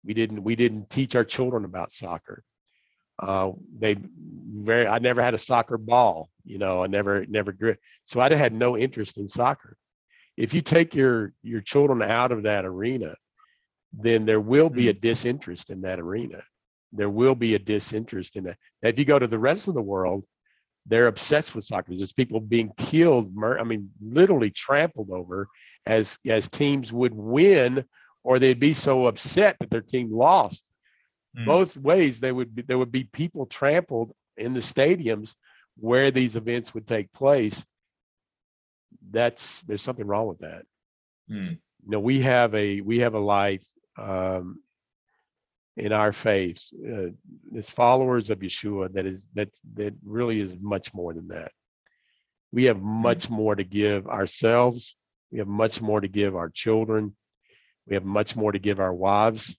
We 0.05 0.13
didn't 0.13 0.43
we 0.43 0.55
didn't 0.55 0.89
teach 0.89 1.15
our 1.15 1.23
children 1.25 1.65
about 1.65 1.91
soccer 1.91 2.43
uh 3.19 3.51
they 3.77 3.97
very 4.51 4.87
i 4.87 4.99
never 4.99 5.21
had 5.21 5.33
a 5.33 5.37
soccer 5.37 5.77
ball 5.77 6.29
you 6.43 6.57
know 6.57 6.83
i 6.83 6.87
never 6.87 7.25
never 7.27 7.51
grew 7.51 7.75
so 8.05 8.19
i 8.19 8.33
had 8.33 8.53
no 8.53 8.77
interest 8.77 9.17
in 9.17 9.27
soccer 9.27 9.77
if 10.37 10.53
you 10.53 10.61
take 10.61 10.93
your 10.95 11.33
your 11.43 11.61
children 11.61 12.01
out 12.01 12.31
of 12.31 12.43
that 12.43 12.65
arena 12.65 13.15
then 13.97 14.25
there 14.25 14.41
will 14.41 14.69
be 14.69 14.89
a 14.89 14.93
disinterest 14.93 15.69
in 15.69 15.81
that 15.81 15.99
arena 15.99 16.41
there 16.95 17.09
will 17.09 17.35
be 17.35 17.55
a 17.55 17.59
disinterest 17.59 18.35
in 18.35 18.45
that. 18.45 18.57
Now, 18.81 18.89
if 18.89 18.99
you 18.99 19.05
go 19.05 19.19
to 19.19 19.27
the 19.27 19.39
rest 19.39 19.67
of 19.67 19.73
the 19.73 19.81
world, 19.81 20.23
they're 20.85 21.07
obsessed 21.07 21.55
with 21.55 21.65
soccer. 21.65 21.95
There's 21.95 22.13
people 22.13 22.39
being 22.39 22.71
killed, 22.77 23.35
mur- 23.35 23.59
I 23.59 23.63
mean, 23.63 23.89
literally 24.01 24.51
trampled 24.51 25.09
over 25.11 25.47
as 25.85 26.19
as 26.27 26.47
teams 26.47 26.93
would 26.93 27.13
win, 27.13 27.85
or 28.23 28.39
they'd 28.39 28.59
be 28.59 28.73
so 28.73 29.07
upset 29.07 29.57
that 29.59 29.69
their 29.69 29.81
team 29.81 30.11
lost. 30.11 30.63
Hmm. 31.35 31.45
Both 31.45 31.77
ways, 31.77 32.19
they 32.19 32.31
would 32.31 32.55
be, 32.55 32.61
there 32.61 32.77
would 32.77 32.91
be 32.91 33.03
people 33.03 33.45
trampled 33.45 34.13
in 34.37 34.53
the 34.53 34.59
stadiums 34.59 35.35
where 35.77 36.11
these 36.11 36.35
events 36.35 36.73
would 36.73 36.87
take 36.87 37.11
place. 37.11 37.63
That's 39.11 39.61
there's 39.63 39.81
something 39.81 40.07
wrong 40.07 40.27
with 40.27 40.39
that. 40.39 40.65
Mm. 41.29 41.51
You 41.51 41.91
know, 41.91 41.99
we 41.99 42.21
have 42.21 42.55
a 42.55 42.81
we 42.81 42.99
have 42.99 43.13
a 43.13 43.19
life 43.19 43.65
um, 43.97 44.59
in 45.77 45.91
our 45.91 46.13
faith 46.13 46.63
uh, 46.87 47.07
as 47.55 47.69
followers 47.69 48.29
of 48.29 48.39
Yeshua 48.39 48.93
that 48.93 49.05
is 49.05 49.27
that 49.33 49.49
that 49.75 49.93
really 50.03 50.39
is 50.39 50.57
much 50.59 50.93
more 50.93 51.13
than 51.13 51.27
that. 51.29 51.51
We 52.51 52.65
have 52.65 52.81
much 52.81 53.29
more 53.29 53.55
to 53.55 53.63
give 53.63 54.07
ourselves. 54.07 54.95
We 55.31 55.39
have 55.39 55.47
much 55.47 55.81
more 55.81 55.99
to 55.99 56.07
give 56.07 56.35
our 56.35 56.49
children. 56.49 57.15
We 57.87 57.95
have 57.95 58.05
much 58.05 58.35
more 58.35 58.51
to 58.51 58.59
give 58.59 58.79
our 58.79 58.93
wives. 58.93 59.55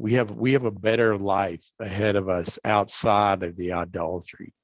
We 0.00 0.14
have 0.14 0.30
we 0.30 0.54
have 0.54 0.64
a 0.64 0.70
better 0.70 1.18
life 1.18 1.62
ahead 1.78 2.16
of 2.16 2.30
us 2.30 2.58
outside 2.64 3.42
of 3.42 3.54
the 3.56 3.74
idolatry, 3.74 4.54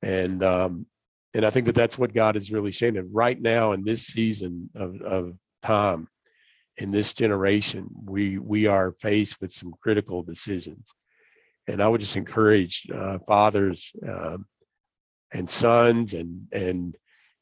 and 0.00 0.42
um, 0.42 0.86
and 1.34 1.44
I 1.44 1.50
think 1.50 1.66
that 1.66 1.74
that's 1.74 1.98
what 1.98 2.14
God 2.14 2.34
is 2.34 2.50
really 2.50 2.72
saying. 2.72 2.96
And 2.96 3.14
right 3.14 3.38
now 3.38 3.72
in 3.72 3.84
this 3.84 4.06
season 4.06 4.70
of 4.74 5.02
of 5.02 5.34
time, 5.62 6.08
in 6.78 6.90
this 6.90 7.12
generation, 7.12 7.90
we 8.06 8.38
we 8.38 8.66
are 8.66 8.92
faced 9.02 9.38
with 9.42 9.52
some 9.52 9.74
critical 9.82 10.22
decisions, 10.22 10.90
and 11.68 11.82
I 11.82 11.86
would 11.86 12.00
just 12.00 12.16
encourage 12.16 12.86
uh, 12.92 13.18
fathers 13.26 13.92
um, 14.08 14.46
and 15.34 15.48
sons 15.50 16.14
and 16.14 16.48
and 16.52 16.96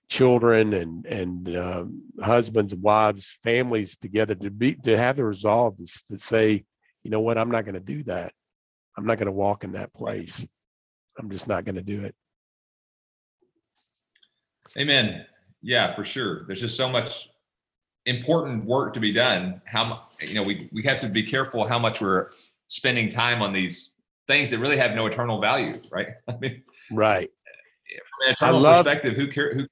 children 0.09 0.75
and 0.75 1.07
and 1.07 1.57
um, 1.57 2.03
husbands 2.21 2.73
and 2.73 2.83
wives, 2.83 3.39
families 3.45 3.97
together 3.97 4.35
to 4.35 4.51
be 4.51 4.75
to 4.75 4.99
have 4.99 5.17
the 5.17 5.25
resolve 5.25 5.77
to, 5.77 5.87
to 6.09 6.19
say, 6.19 6.65
you 7.05 7.11
know 7.11 7.21
what, 7.21 7.39
I'm 7.39 7.51
not 7.51 7.65
going 7.65 7.75
to 7.75 7.81
do 7.81 8.03
that. 8.05 8.33
I'm 8.97 9.07
not 9.07 9.19
going 9.19 9.27
to 9.27 9.33
walk 9.33 9.65
in 9.65 9.73
that 9.73 9.93
place. 9.95 10.47
I'm 11.19 11.31
just 11.31 11.49
not 11.49 11.65
going 11.65 11.77
to 11.77 11.83
do 11.83 12.05
it. 12.05 12.15
Amen. 14.79 15.27
Yeah, 15.61 15.95
for 15.95 16.05
sure. 16.05 16.45
There's 16.47 16.61
just 16.61 16.77
so 16.77 16.89
much 16.89 17.29
important 18.07 18.65
work 18.65 18.95
to 18.95 19.01
be 19.01 19.13
done. 19.13 19.61
How 19.65 20.09
you 20.21 20.35
know 20.35 20.43
we 20.43 20.69
we 20.73 20.83
have 20.85 21.01
to 21.01 21.09
be 21.09 21.23
careful 21.23 21.67
how 21.67 21.79
much 21.79 22.01
we're 22.01 22.31
spending 22.69 23.09
time 23.09 23.43
on 23.43 23.53
these 23.53 23.95
things 24.27 24.51
that 24.51 24.59
really 24.59 24.77
have 24.77 24.93
no 24.93 25.07
eternal 25.07 25.41
value, 25.41 25.75
right? 25.91 26.09
I 26.29 26.37
mean, 26.39 26.63
right. 26.91 27.31
From 27.91 28.29
an 28.29 28.33
eternal 28.33 28.61
love, 28.61 28.85
perspective, 28.85 29.15
who 29.15 29.29
cares? 29.29 29.55
Who 29.55 29.59
cares 29.59 29.69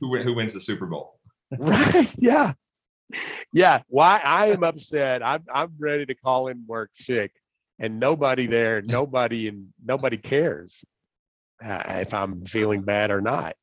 who 0.00 0.22
who 0.22 0.34
wins 0.34 0.52
the 0.52 0.60
Super 0.60 0.86
Bowl? 0.86 1.18
right. 1.58 2.10
Yeah. 2.18 2.52
Yeah. 3.52 3.82
Why 3.88 4.20
I 4.24 4.46
am 4.48 4.64
upset. 4.64 5.22
I'm 5.22 5.44
I'm 5.52 5.72
ready 5.78 6.06
to 6.06 6.14
call 6.14 6.48
in 6.48 6.64
work 6.66 6.90
sick, 6.94 7.32
and 7.78 7.98
nobody 7.98 8.46
there, 8.46 8.82
nobody 8.82 9.48
and 9.48 9.68
nobody 9.84 10.18
cares 10.18 10.84
uh, 11.64 11.82
if 11.86 12.14
I'm 12.14 12.44
feeling 12.44 12.82
bad 12.82 13.10
or 13.10 13.20
not. 13.20 13.56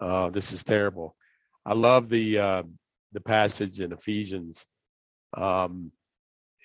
Uh, 0.00 0.30
this 0.30 0.52
is 0.52 0.62
terrible. 0.62 1.14
I 1.64 1.74
love 1.74 2.08
the 2.08 2.38
uh, 2.38 2.62
the 3.12 3.20
passage 3.20 3.80
in 3.80 3.92
Ephesians 3.92 4.64
um, 5.36 5.92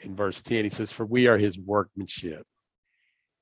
in 0.03 0.15
verse 0.15 0.41
10. 0.41 0.63
He 0.63 0.69
says, 0.69 0.91
For 0.91 1.05
we 1.05 1.27
are 1.27 1.37
his 1.37 1.59
workmanship, 1.59 2.45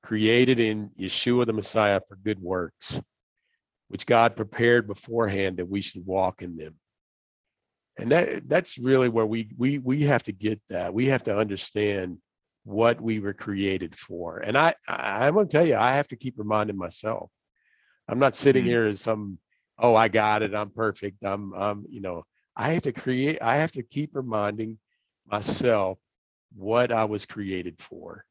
created 0.02 0.60
in 0.60 0.90
Yeshua 0.98 1.46
the 1.46 1.52
Messiah 1.52 2.00
for 2.08 2.16
good 2.16 2.40
works, 2.40 3.00
which 3.88 4.06
God 4.06 4.36
prepared 4.36 4.86
beforehand 4.86 5.58
that 5.58 5.68
we 5.68 5.80
should 5.80 6.04
walk 6.06 6.42
in 6.42 6.56
them. 6.56 6.74
And 7.98 8.10
that 8.10 8.48
that's 8.48 8.76
really 8.78 9.08
where 9.08 9.26
we 9.26 9.48
we 9.56 9.78
we 9.78 10.02
have 10.02 10.24
to 10.24 10.32
get 10.32 10.60
that. 10.68 10.92
We 10.92 11.06
have 11.06 11.22
to 11.24 11.36
understand 11.36 12.18
what 12.64 13.00
we 13.00 13.20
were 13.20 13.34
created 13.34 13.96
for. 13.96 14.38
And 14.38 14.58
I, 14.58 14.74
I 14.88 15.26
I'm 15.26 15.34
gonna 15.34 15.46
tell 15.46 15.66
you, 15.66 15.76
I 15.76 15.92
have 15.92 16.08
to 16.08 16.16
keep 16.16 16.34
reminding 16.36 16.76
myself. 16.76 17.30
I'm 18.08 18.18
not 18.18 18.36
sitting 18.36 18.62
mm-hmm. 18.62 18.70
here 18.70 18.86
as 18.86 19.00
some 19.00 19.38
oh 19.78 19.94
i 19.94 20.08
got 20.08 20.42
it 20.42 20.54
i'm 20.54 20.70
perfect 20.70 21.24
i'm 21.24 21.52
i'm 21.54 21.84
you 21.88 22.00
know 22.00 22.24
i 22.56 22.72
have 22.72 22.82
to 22.82 22.92
create 22.92 23.38
i 23.42 23.56
have 23.56 23.72
to 23.72 23.82
keep 23.82 24.10
reminding 24.14 24.78
myself 25.26 25.98
what 26.54 26.92
i 26.92 27.04
was 27.04 27.26
created 27.26 27.80
for 27.80 28.24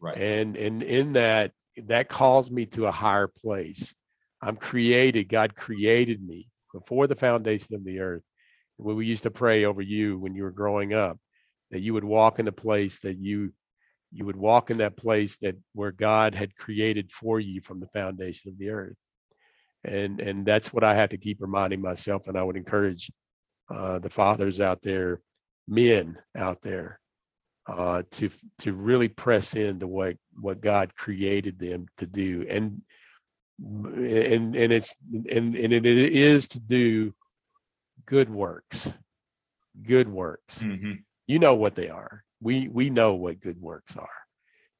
right 0.00 0.18
and 0.18 0.56
and 0.56 0.82
in 0.82 1.12
that 1.12 1.52
that 1.76 2.08
calls 2.08 2.50
me 2.50 2.66
to 2.66 2.86
a 2.86 2.92
higher 2.92 3.26
place 3.28 3.94
i'm 4.40 4.56
created 4.56 5.28
god 5.28 5.54
created 5.54 6.24
me 6.24 6.48
before 6.72 7.06
the 7.06 7.16
foundation 7.16 7.74
of 7.74 7.84
the 7.84 7.98
earth 7.98 8.22
when 8.76 8.96
we 8.96 9.06
used 9.06 9.24
to 9.24 9.30
pray 9.30 9.64
over 9.64 9.82
you 9.82 10.18
when 10.18 10.34
you 10.34 10.42
were 10.42 10.50
growing 10.50 10.94
up 10.94 11.18
that 11.70 11.80
you 11.80 11.94
would 11.94 12.04
walk 12.04 12.38
in 12.38 12.44
the 12.44 12.52
place 12.52 13.00
that 13.00 13.18
you 13.18 13.52
you 14.12 14.26
would 14.26 14.36
walk 14.36 14.70
in 14.70 14.78
that 14.78 14.96
place 14.96 15.38
that 15.38 15.56
where 15.74 15.92
god 15.92 16.34
had 16.34 16.56
created 16.56 17.10
for 17.12 17.40
you 17.40 17.60
from 17.60 17.80
the 17.80 17.88
foundation 17.88 18.50
of 18.50 18.58
the 18.58 18.70
earth 18.70 18.96
and 19.84 20.20
and 20.20 20.46
that's 20.46 20.72
what 20.72 20.84
I 20.84 20.94
have 20.94 21.10
to 21.10 21.18
keep 21.18 21.40
reminding 21.40 21.80
myself. 21.80 22.28
And 22.28 22.38
I 22.38 22.42
would 22.42 22.56
encourage 22.56 23.10
uh, 23.70 23.98
the 23.98 24.10
fathers 24.10 24.60
out 24.60 24.82
there, 24.82 25.20
men 25.66 26.18
out 26.36 26.62
there, 26.62 27.00
uh, 27.66 28.02
to 28.12 28.30
to 28.60 28.72
really 28.72 29.08
press 29.08 29.54
into 29.54 29.86
what 29.86 30.16
what 30.40 30.60
God 30.60 30.94
created 30.94 31.58
them 31.58 31.86
to 31.98 32.06
do, 32.06 32.46
and 32.48 32.82
and 33.60 34.54
and 34.54 34.72
it's 34.72 34.94
and 35.10 35.56
and 35.56 35.72
it 35.72 35.86
is 35.86 36.48
to 36.48 36.60
do 36.60 37.12
good 38.06 38.30
works, 38.30 38.90
good 39.82 40.08
works. 40.08 40.62
Mm-hmm. 40.62 40.92
You 41.26 41.38
know 41.38 41.54
what 41.54 41.74
they 41.74 41.88
are. 41.88 42.24
We 42.40 42.68
we 42.68 42.90
know 42.90 43.14
what 43.14 43.40
good 43.40 43.60
works 43.60 43.96
are 43.96 44.08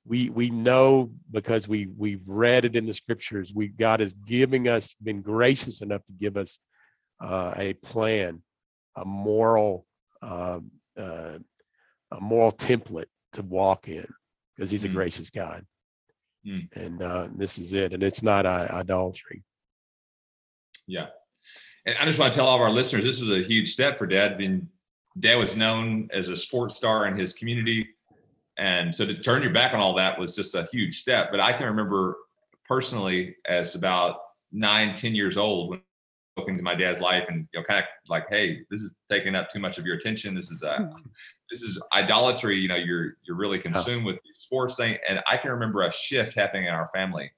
we 0.04 0.30
we 0.30 0.50
know 0.50 1.10
because 1.30 1.68
we 1.68 1.88
we've 1.96 2.22
read 2.26 2.64
it 2.64 2.76
in 2.76 2.86
the 2.86 2.94
scriptures 2.94 3.52
we 3.54 3.68
god 3.68 4.00
is 4.00 4.14
giving 4.26 4.68
us 4.68 4.94
been 5.02 5.22
gracious 5.22 5.80
enough 5.80 6.04
to 6.06 6.12
give 6.12 6.36
us 6.36 6.58
uh, 7.20 7.54
a 7.56 7.72
plan 7.74 8.42
a 8.96 9.04
moral 9.04 9.86
uh, 10.22 10.58
uh, 10.98 11.38
a 12.10 12.20
moral 12.20 12.52
template 12.52 13.06
to 13.32 13.42
walk 13.42 13.88
in 13.88 14.06
because 14.56 14.70
he's 14.70 14.82
mm. 14.82 14.90
a 14.90 14.92
gracious 14.92 15.30
god 15.30 15.64
mm. 16.46 16.68
and 16.74 17.00
uh, 17.00 17.28
this 17.36 17.58
is 17.58 17.72
it 17.72 17.92
and 17.92 18.02
it's 18.02 18.22
not 18.22 18.44
idolatry 18.44 19.44
yeah 20.86 21.06
and 21.86 21.96
i 21.98 22.04
just 22.04 22.18
want 22.18 22.32
to 22.32 22.36
tell 22.36 22.46
all 22.46 22.56
of 22.56 22.62
our 22.62 22.70
listeners 22.70 23.04
this 23.04 23.20
was 23.20 23.30
a 23.30 23.42
huge 23.42 23.72
step 23.72 23.98
for 23.98 24.06
dad 24.06 24.36
being 24.38 24.68
dad 25.18 25.36
was 25.36 25.56
known 25.56 26.08
as 26.12 26.28
a 26.28 26.36
sports 26.36 26.76
star 26.76 27.06
in 27.06 27.16
his 27.16 27.32
community 27.32 27.88
and 28.58 28.94
so 28.94 29.06
to 29.06 29.14
turn 29.14 29.42
your 29.42 29.52
back 29.52 29.72
on 29.72 29.80
all 29.80 29.94
that 29.96 30.18
was 30.18 30.34
just 30.34 30.54
a 30.54 30.68
huge 30.70 31.00
step. 31.00 31.30
But 31.30 31.40
I 31.40 31.52
can 31.52 31.66
remember 31.66 32.16
personally 32.66 33.36
as 33.46 33.74
about 33.74 34.20
nine, 34.52 34.94
ten 34.94 35.14
years 35.14 35.36
old 35.36 35.70
when 35.70 35.80
looking 36.36 36.56
to 36.56 36.62
my 36.62 36.74
dad's 36.74 37.00
life 37.00 37.24
and 37.28 37.46
you 37.52 37.60
know 37.60 37.64
kind 37.64 37.80
of 37.80 37.86
like, 38.08 38.28
hey, 38.28 38.60
this 38.70 38.80
is 38.80 38.92
taking 39.10 39.34
up 39.34 39.50
too 39.50 39.58
much 39.58 39.78
of 39.78 39.86
your 39.86 39.96
attention. 39.96 40.34
This 40.34 40.50
is 40.50 40.62
a 40.62 40.76
hmm. 40.76 41.08
this 41.50 41.62
is 41.62 41.82
idolatry. 41.92 42.58
You 42.58 42.68
know, 42.68 42.76
you're 42.76 43.16
you're 43.22 43.36
really 43.36 43.58
consumed 43.58 44.04
with 44.04 44.18
sports 44.34 44.76
thing. 44.76 44.98
And 45.08 45.20
I 45.26 45.36
can 45.36 45.50
remember 45.50 45.82
a 45.82 45.92
shift 45.92 46.34
happening 46.34 46.66
in 46.66 46.74
our 46.74 46.90
family 46.94 47.30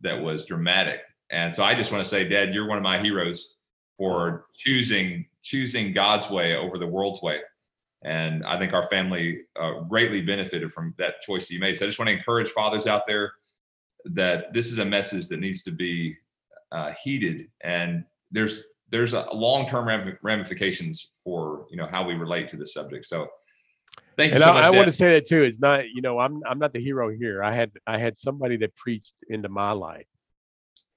that 0.00 0.20
was 0.20 0.44
dramatic. 0.44 1.00
And 1.30 1.54
so 1.54 1.64
I 1.64 1.74
just 1.74 1.90
want 1.90 2.04
to 2.04 2.08
say, 2.08 2.28
Dad, 2.28 2.52
you're 2.52 2.68
one 2.68 2.76
of 2.76 2.84
my 2.84 3.00
heroes 3.00 3.56
for 4.02 4.46
choosing 4.56 5.24
choosing 5.44 5.92
God's 5.92 6.28
way 6.28 6.56
over 6.56 6.76
the 6.76 6.86
world's 6.86 7.22
way. 7.22 7.38
And 8.02 8.44
I 8.44 8.58
think 8.58 8.72
our 8.72 8.88
family 8.88 9.42
uh, 9.54 9.82
greatly 9.82 10.20
benefited 10.20 10.72
from 10.72 10.92
that 10.98 11.20
choice 11.22 11.46
that 11.46 11.54
you 11.54 11.60
made. 11.60 11.78
So 11.78 11.84
I 11.84 11.88
just 11.88 12.00
want 12.00 12.08
to 12.08 12.16
encourage 12.16 12.50
fathers 12.50 12.88
out 12.88 13.06
there 13.06 13.34
that 14.06 14.52
this 14.52 14.72
is 14.72 14.78
a 14.78 14.84
message 14.84 15.28
that 15.28 15.38
needs 15.38 15.62
to 15.62 15.70
be 15.70 16.16
uh, 16.72 16.94
heeded, 17.00 17.46
and 17.60 18.04
there's 18.32 18.64
there's 18.90 19.12
a 19.12 19.28
long-term 19.32 20.16
ramifications 20.20 21.12
for 21.22 21.66
you 21.70 21.76
know 21.76 21.86
how 21.86 22.04
we 22.04 22.14
relate 22.14 22.48
to 22.48 22.56
this 22.56 22.74
subject. 22.74 23.06
So 23.06 23.28
thank 24.16 24.32
you. 24.32 24.34
And 24.34 24.42
so 24.42 24.50
I, 24.50 24.54
much, 24.54 24.64
I 24.64 24.70
want 24.70 24.86
to 24.86 24.92
say 24.92 25.10
that 25.12 25.28
too. 25.28 25.42
It's 25.44 25.60
not 25.60 25.88
you 25.94 26.02
know 26.02 26.18
I'm 26.18 26.42
I'm 26.44 26.58
not 26.58 26.72
the 26.72 26.82
hero 26.82 27.08
here. 27.08 27.44
I 27.44 27.52
had 27.52 27.70
I 27.86 27.98
had 27.98 28.18
somebody 28.18 28.56
that 28.56 28.74
preached 28.74 29.14
into 29.28 29.48
my 29.48 29.70
life. 29.70 30.06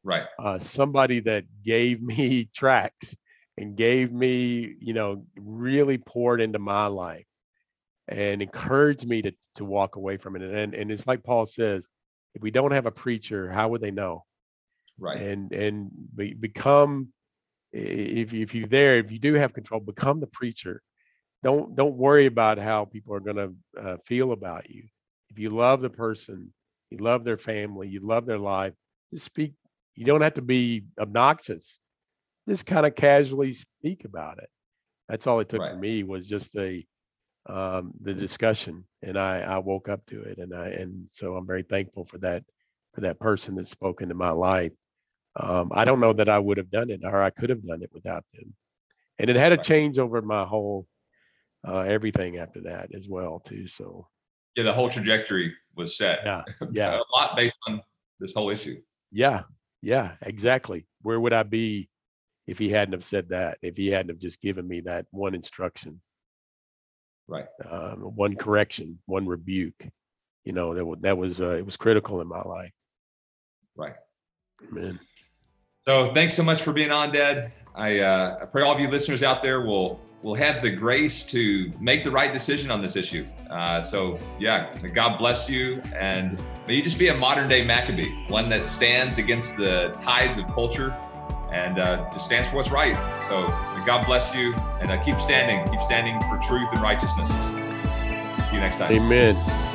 Right. 0.05 0.27
Uh, 0.39 0.59
somebody 0.59 1.19
that 1.21 1.45
gave 1.63 2.01
me 2.01 2.49
tracks 2.55 3.15
and 3.57 3.75
gave 3.77 4.11
me, 4.11 4.75
you 4.79 4.93
know, 4.93 5.25
really 5.37 5.97
poured 5.97 6.41
into 6.41 6.59
my 6.59 6.87
life 6.87 7.25
and 8.07 8.41
encouraged 8.41 9.07
me 9.07 9.21
to 9.21 9.31
to 9.55 9.65
walk 9.65 9.95
away 9.95 10.17
from 10.17 10.35
it. 10.35 10.43
And 10.43 10.73
and 10.75 10.91
it's 10.91 11.07
like 11.07 11.23
Paul 11.23 11.45
says, 11.47 11.87
if 12.35 12.41
we 12.41 12.51
don't 12.51 12.71
have 12.71 12.85
a 12.87 12.91
preacher, 12.91 13.49
how 13.51 13.69
would 13.69 13.81
they 13.81 13.91
know? 13.91 14.23
Right. 14.99 15.21
And 15.21 15.51
and 15.53 15.91
be, 16.15 16.33
become 16.33 17.09
if 17.73 18.33
if 18.33 18.53
you're 18.55 18.67
there, 18.67 18.97
if 18.97 19.11
you 19.11 19.19
do 19.19 19.33
have 19.35 19.53
control, 19.53 19.81
become 19.81 20.19
the 20.19 20.27
preacher. 20.27 20.81
Don't 21.43 21.75
don't 21.75 21.95
worry 21.97 22.25
about 22.27 22.57
how 22.59 22.85
people 22.85 23.13
are 23.15 23.21
going 23.21 23.37
to 23.37 23.53
uh, 23.81 23.97
feel 24.05 24.31
about 24.31 24.69
you. 24.69 24.83
If 25.29 25.39
you 25.39 25.49
love 25.49 25.81
the 25.81 25.89
person, 25.89 26.53
you 26.91 26.97
love 26.99 27.23
their 27.23 27.37
family, 27.37 27.87
you 27.89 28.01
love 28.01 28.25
their 28.25 28.39
life, 28.39 28.73
just 29.13 29.25
speak. 29.25 29.53
You 29.95 30.05
don't 30.05 30.21
have 30.21 30.35
to 30.35 30.41
be 30.41 30.83
obnoxious 30.99 31.79
just 32.47 32.65
kind 32.65 32.85
of 32.85 32.95
casually 32.95 33.53
speak 33.53 34.05
about 34.05 34.39
it. 34.39 34.49
That's 35.09 35.27
all 35.27 35.39
it 35.39 35.49
took 35.49 35.61
right. 35.61 35.71
for 35.71 35.77
me 35.77 36.03
was 36.03 36.27
just 36.27 36.55
a 36.55 36.85
um, 37.47 37.93
the 38.01 38.13
discussion, 38.13 38.85
and 39.03 39.19
I 39.19 39.41
I 39.41 39.57
woke 39.59 39.87
up 39.87 40.05
to 40.07 40.21
it, 40.23 40.39
and 40.39 40.53
I 40.53 40.69
and 40.69 41.07
so 41.11 41.35
I'm 41.35 41.45
very 41.45 41.63
thankful 41.63 42.05
for 42.05 42.17
that 42.19 42.43
for 42.93 43.01
that 43.01 43.19
person 43.19 43.55
that 43.55 43.67
spoke 43.67 44.01
into 44.01 44.15
my 44.15 44.31
life. 44.31 44.71
Um, 45.35 45.71
I 45.75 45.85
don't 45.85 45.99
know 45.99 46.13
that 46.13 46.29
I 46.29 46.39
would 46.39 46.57
have 46.57 46.71
done 46.71 46.89
it 46.89 47.01
or 47.03 47.21
I 47.21 47.29
could 47.29 47.49
have 47.49 47.65
done 47.65 47.83
it 47.83 47.91
without 47.93 48.23
them. 48.33 48.55
and 49.19 49.29
it 49.29 49.35
had 49.35 49.51
a 49.51 49.57
change 49.57 49.99
over 49.99 50.21
my 50.21 50.45
whole 50.45 50.87
uh, 51.67 51.81
everything 51.81 52.37
after 52.37 52.61
that 52.61 52.95
as 52.95 53.09
well 53.09 53.41
too. 53.45 53.67
So 53.67 54.07
yeah, 54.55 54.63
the 54.63 54.73
whole 54.73 54.89
trajectory 54.89 55.53
was 55.75 55.97
set. 55.97 56.19
Yeah, 56.23 56.43
yeah, 56.71 56.99
a 56.99 57.17
lot 57.17 57.35
based 57.35 57.57
on 57.67 57.81
this 58.19 58.33
whole 58.33 58.49
issue. 58.49 58.81
Yeah, 59.11 59.43
yeah, 59.85 60.13
exactly. 60.23 60.87
Where 61.03 61.19
would 61.19 61.31
I 61.31 61.43
be 61.43 61.89
if 62.47 62.57
he 62.57 62.69
hadn't 62.69 62.93
have 62.93 63.05
said 63.05 63.29
that? 63.29 63.59
If 63.61 63.77
he 63.77 63.89
hadn't 63.89 64.09
have 64.09 64.17
just 64.17 64.41
given 64.41 64.67
me 64.67 64.81
that 64.81 65.05
one 65.11 65.35
instruction, 65.35 66.01
right? 67.27 67.45
Um, 67.69 67.99
one 68.15 68.35
correction, 68.35 68.97
one 69.05 69.27
rebuke. 69.27 69.87
You 70.43 70.53
know 70.53 70.73
that 70.73 71.01
that 71.01 71.17
was 71.19 71.39
uh, 71.39 71.49
it 71.49 71.63
was 71.63 71.77
critical 71.77 72.19
in 72.21 72.27
my 72.27 72.41
life. 72.41 72.71
Right. 73.75 73.93
Man. 74.71 74.99
So 75.87 76.11
thanks 76.15 76.33
so 76.33 76.41
much 76.41 76.63
for 76.63 76.73
being 76.73 76.89
on, 76.89 77.13
Dad. 77.13 77.51
I, 77.75 77.99
uh, 77.99 78.39
I 78.41 78.45
pray 78.45 78.63
all 78.63 78.73
of 78.73 78.79
you 78.79 78.87
listeners 78.87 79.21
out 79.21 79.43
there 79.43 79.61
will 79.61 79.99
will 80.25 80.33
have 80.33 80.63
the 80.63 80.71
grace 80.71 81.23
to 81.23 81.71
make 81.79 82.03
the 82.03 82.09
right 82.09 82.33
decision 82.33 82.71
on 82.71 82.81
this 82.81 82.95
issue. 82.95 83.23
Uh, 83.51 83.79
so 83.83 84.17
yeah, 84.39 84.75
God 84.87 85.19
bless 85.19 85.47
you, 85.47 85.83
and 85.95 86.39
may 86.67 86.73
you 86.73 86.81
just 86.81 86.97
be 86.97 87.09
a 87.09 87.13
modern 87.13 87.47
day 87.47 87.63
Maccabee, 87.63 88.09
one 88.27 88.49
that 88.49 88.67
stands 88.67 89.19
against 89.19 89.55
the 89.55 89.95
tides 90.01 90.39
of 90.39 90.47
culture 90.47 90.97
and 91.53 91.77
uh, 91.77 92.09
just 92.11 92.25
stands 92.25 92.49
for 92.49 92.55
what's 92.55 92.71
right. 92.71 92.95
So 93.21 93.45
God 93.85 94.03
bless 94.07 94.33
you, 94.33 94.55
and 94.81 94.89
uh, 94.89 95.01
keep 95.03 95.21
standing, 95.21 95.63
keep 95.71 95.81
standing 95.81 96.19
for 96.21 96.39
truth 96.47 96.69
and 96.73 96.81
righteousness. 96.81 97.29
See 98.49 98.55
you 98.55 98.61
next 98.61 98.77
time. 98.77 98.91
Amen. 98.91 99.74